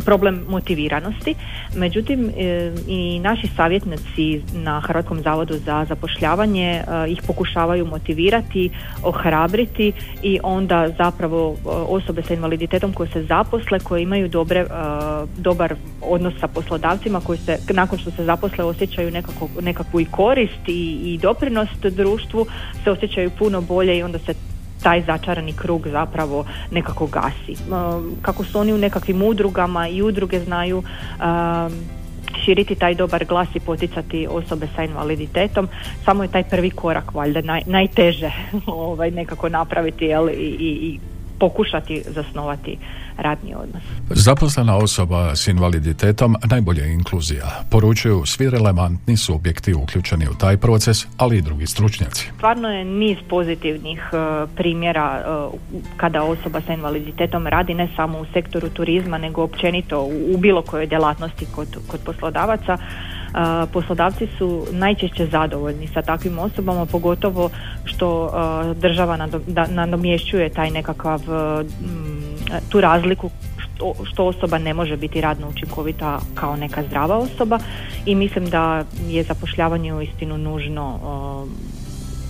problem 0.05 0.45
motiviranosti. 0.49 1.35
Međutim, 1.75 2.29
e, 2.37 2.71
i 2.87 3.19
naši 3.19 3.47
savjetnici 3.47 4.41
na 4.53 4.81
Hrvatskom 4.81 5.21
zavodu 5.21 5.53
za 5.53 5.85
zapošljavanje 5.89 6.83
ih 7.07 7.21
pokušavaju 7.27 7.85
motivirati, 7.85 8.69
ohrabriti 9.03 9.91
i 10.23 10.39
onda 10.43 10.89
zapravo 10.97 11.55
osobe 11.65 12.21
sa 12.21 12.33
invaliditetom 12.33 12.93
koje 12.93 13.09
se 13.09 13.23
zaposle, 13.23 13.79
koje 13.79 14.01
imaju 14.01 14.27
dobre, 14.27 14.65
dobar 15.37 15.75
odnos 16.01 16.33
sa 16.39 16.47
poslodavcima 16.47 17.19
koji 17.19 17.37
se 17.37 17.57
nakon 17.73 17.99
što 17.99 18.11
se 18.11 18.25
zaposle 18.25 18.63
osjećaju 18.63 19.11
nekako, 19.11 19.49
nekakvu 19.61 20.01
i 20.01 20.05
korist 20.05 20.67
i, 20.67 20.99
i 21.03 21.17
doprinost 21.21 21.85
društvu 21.85 22.45
se 22.83 22.91
osjećaju 22.91 23.31
puno 23.39 23.61
bolje 23.61 23.97
i 23.97 24.03
onda 24.03 24.19
se 24.19 24.33
taj 24.83 25.01
začarani 25.01 25.53
krug 25.53 25.87
zapravo 25.87 26.45
nekako 26.71 27.07
gasi. 27.07 27.63
Kako 28.21 28.43
su 28.43 28.59
oni 28.59 28.73
u 28.73 28.77
nekakvim 28.77 29.21
udrugama 29.21 29.87
i 29.87 30.01
udruge 30.01 30.39
znaju 30.39 30.83
širiti 32.45 32.75
taj 32.75 32.95
dobar 32.95 33.25
glas 33.25 33.47
i 33.55 33.59
poticati 33.59 34.27
osobe 34.29 34.67
sa 34.75 34.83
invaliditetom, 34.83 35.67
samo 36.05 36.23
je 36.23 36.31
taj 36.31 36.43
prvi 36.43 36.69
korak 36.69 37.13
valjda 37.13 37.41
naj, 37.41 37.61
najteže 37.65 38.31
ovaj, 38.65 39.11
nekako 39.11 39.49
napraviti 39.49 40.05
jel, 40.05 40.29
i, 40.29 40.33
i 40.59 40.99
pokušati 41.39 42.03
zasnovati 42.07 42.77
radni 43.17 43.55
odnos. 43.55 43.83
Zaposlena 44.09 44.77
osoba 44.77 45.35
s 45.35 45.47
invaliditetom 45.47 46.35
najbolje 46.49 46.81
je 46.81 46.93
inkluzija. 46.93 47.45
Poručuju 47.71 48.25
svi 48.25 48.49
relevantni 48.49 49.17
subjekti 49.17 49.73
uključeni 49.73 50.27
u 50.27 50.37
taj 50.37 50.57
proces, 50.57 50.97
ali 51.17 51.37
i 51.37 51.41
drugi 51.41 51.67
stručnjaci. 51.67 52.31
Stvarno 52.35 52.69
je 52.69 52.85
niz 52.85 53.17
pozitivnih 53.29 54.01
uh, 54.11 54.49
primjera 54.55 55.23
uh, 55.51 55.59
kada 55.97 56.23
osoba 56.23 56.61
sa 56.61 56.73
invaliditetom 56.73 57.47
radi 57.47 57.73
ne 57.73 57.89
samo 57.95 58.19
u 58.19 58.25
sektoru 58.33 58.69
turizma, 58.69 59.17
nego 59.17 59.43
općenito 59.43 60.01
u, 60.01 60.33
u 60.33 60.37
bilo 60.37 60.61
kojoj 60.61 60.87
djelatnosti 60.87 61.45
kod, 61.55 61.77
kod 61.87 61.99
poslodavaca 62.05 62.77
poslodavci 63.73 64.27
su 64.37 64.65
najčešće 64.71 65.25
zadovoljni 65.25 65.87
sa 65.87 66.01
takvim 66.01 66.39
osobama, 66.39 66.85
pogotovo 66.85 67.49
što 67.85 68.31
država 68.75 69.27
nadomješćuje 69.67 70.49
taj 70.49 70.71
nekakav 70.71 71.21
tu 72.69 72.81
razliku 72.81 73.29
što 74.03 74.25
osoba 74.25 74.57
ne 74.57 74.73
može 74.73 74.97
biti 74.97 75.21
radno 75.21 75.47
učinkovita 75.49 76.19
kao 76.35 76.55
neka 76.55 76.83
zdrava 76.83 77.17
osoba. 77.17 77.59
I 78.05 78.15
mislim 78.15 78.49
da 78.49 78.83
je 79.07 79.23
zapošljavanje 79.23 79.93
uistinu 79.93 80.37
nužno 80.37 80.99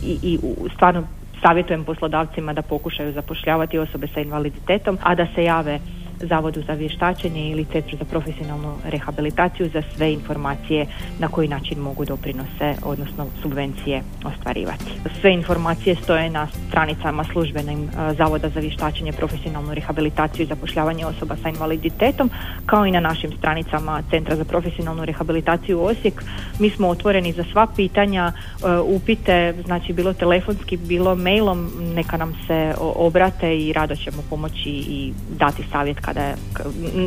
i, 0.04 0.18
i 0.24 0.40
stvarno 0.76 1.04
savjetujem 1.42 1.84
poslodavcima 1.84 2.54
da 2.54 2.62
pokušaju 2.62 3.14
zapošljavati 3.14 3.80
osobe 3.80 4.08
sa 4.14 4.20
invaliditetom, 4.20 4.98
a 5.04 5.16
da 5.16 5.28
se 5.36 5.44
jave 5.44 5.80
Zavodu 6.22 6.62
za 6.68 6.74
vještačenje 6.74 7.50
ili 7.50 7.66
Centru 7.66 7.98
za 7.98 8.06
profesionalnu 8.06 8.74
rehabilitaciju 8.86 9.70
za 9.74 9.82
sve 9.96 10.14
informacije 10.14 10.86
na 11.20 11.28
koji 11.28 11.48
način 11.48 11.80
mogu 11.80 12.06
doprinose, 12.06 12.76
odnosno 12.84 13.26
subvencije 13.42 14.04
ostvarivati. 14.26 14.92
Sve 15.22 15.34
informacije 15.34 15.96
stoje 15.96 16.30
na 16.30 16.48
stranicama 16.68 17.24
službenim 17.24 17.84
e, 17.84 18.14
Zavoda 18.14 18.50
za 18.50 18.60
vještačenje, 18.60 19.14
profesionalnu 19.14 19.74
rehabilitaciju 19.74 20.44
i 20.44 20.48
zapošljavanje 20.48 21.06
osoba 21.06 21.36
sa 21.44 21.50
invaliditetom, 21.50 22.30
kao 22.66 22.86
i 22.86 22.92
na 22.92 23.00
našim 23.00 23.32
stranicama 23.38 24.02
Centra 24.10 24.36
za 24.36 24.46
profesionalnu 24.46 25.06
rehabilitaciju 25.06 25.84
Osijek. 25.84 26.24
Mi 26.60 26.70
smo 26.70 26.88
otvoreni 26.88 27.32
za 27.32 27.44
sva 27.52 27.68
pitanja, 27.76 28.32
e, 28.32 28.78
upite, 28.80 29.54
znači 29.66 29.94
bilo 29.94 30.14
telefonski, 30.14 30.78
bilo 30.78 31.16
mailom, 31.16 31.72
neka 31.96 32.18
nam 32.18 32.34
se 32.48 32.74
obrate 32.80 33.58
i 33.58 33.74
rado 33.74 33.96
ćemo 33.96 34.24
pomoći 34.30 34.70
i 34.70 35.14
dati 35.40 35.64
savjet 35.72 36.00
kada 36.08 36.22
je, 36.22 36.36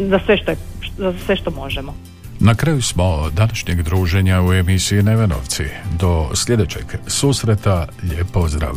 za 0.08 0.18
sve 0.26 0.36
što, 0.36 0.50
je, 0.50 0.56
za 0.98 1.14
sve 1.26 1.36
što 1.36 1.50
možemo. 1.50 1.94
Na 2.40 2.54
kraju 2.54 2.82
smo 2.82 3.30
današnjeg 3.30 3.82
druženja 3.82 4.42
u 4.42 4.52
emisiji 4.52 5.02
Nevenovci. 5.02 5.64
Do 5.98 6.30
sljedećeg 6.34 6.84
susreta, 7.06 7.86
lijep 8.02 8.26
pozdrav. 8.32 8.74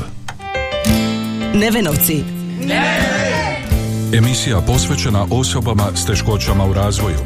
Nevenovci. 1.53 2.23
Ne! 2.65 2.99
Emisija 4.13 4.61
posvećena 4.67 5.27
osobama 5.31 5.83
s 5.95 6.05
teškoćama 6.05 6.65
u 6.65 6.73
razvoju. 6.73 7.19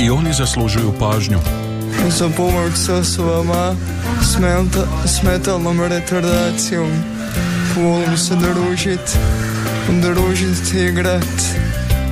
I 0.00 0.10
oni 0.10 0.32
zaslužuju 0.32 0.92
pažnju. 0.98 1.38
Za 2.08 2.28
pomoć 2.36 2.72
s 2.74 2.88
osobama 2.88 3.74
s 5.04 5.22
metalnom 5.22 5.80
retardacijom. 5.80 6.90
Volim 7.76 8.16
se 8.16 8.34
družit, 8.34 9.18
družit 10.02 10.74
i 10.74 10.86
igrat 10.86 11.65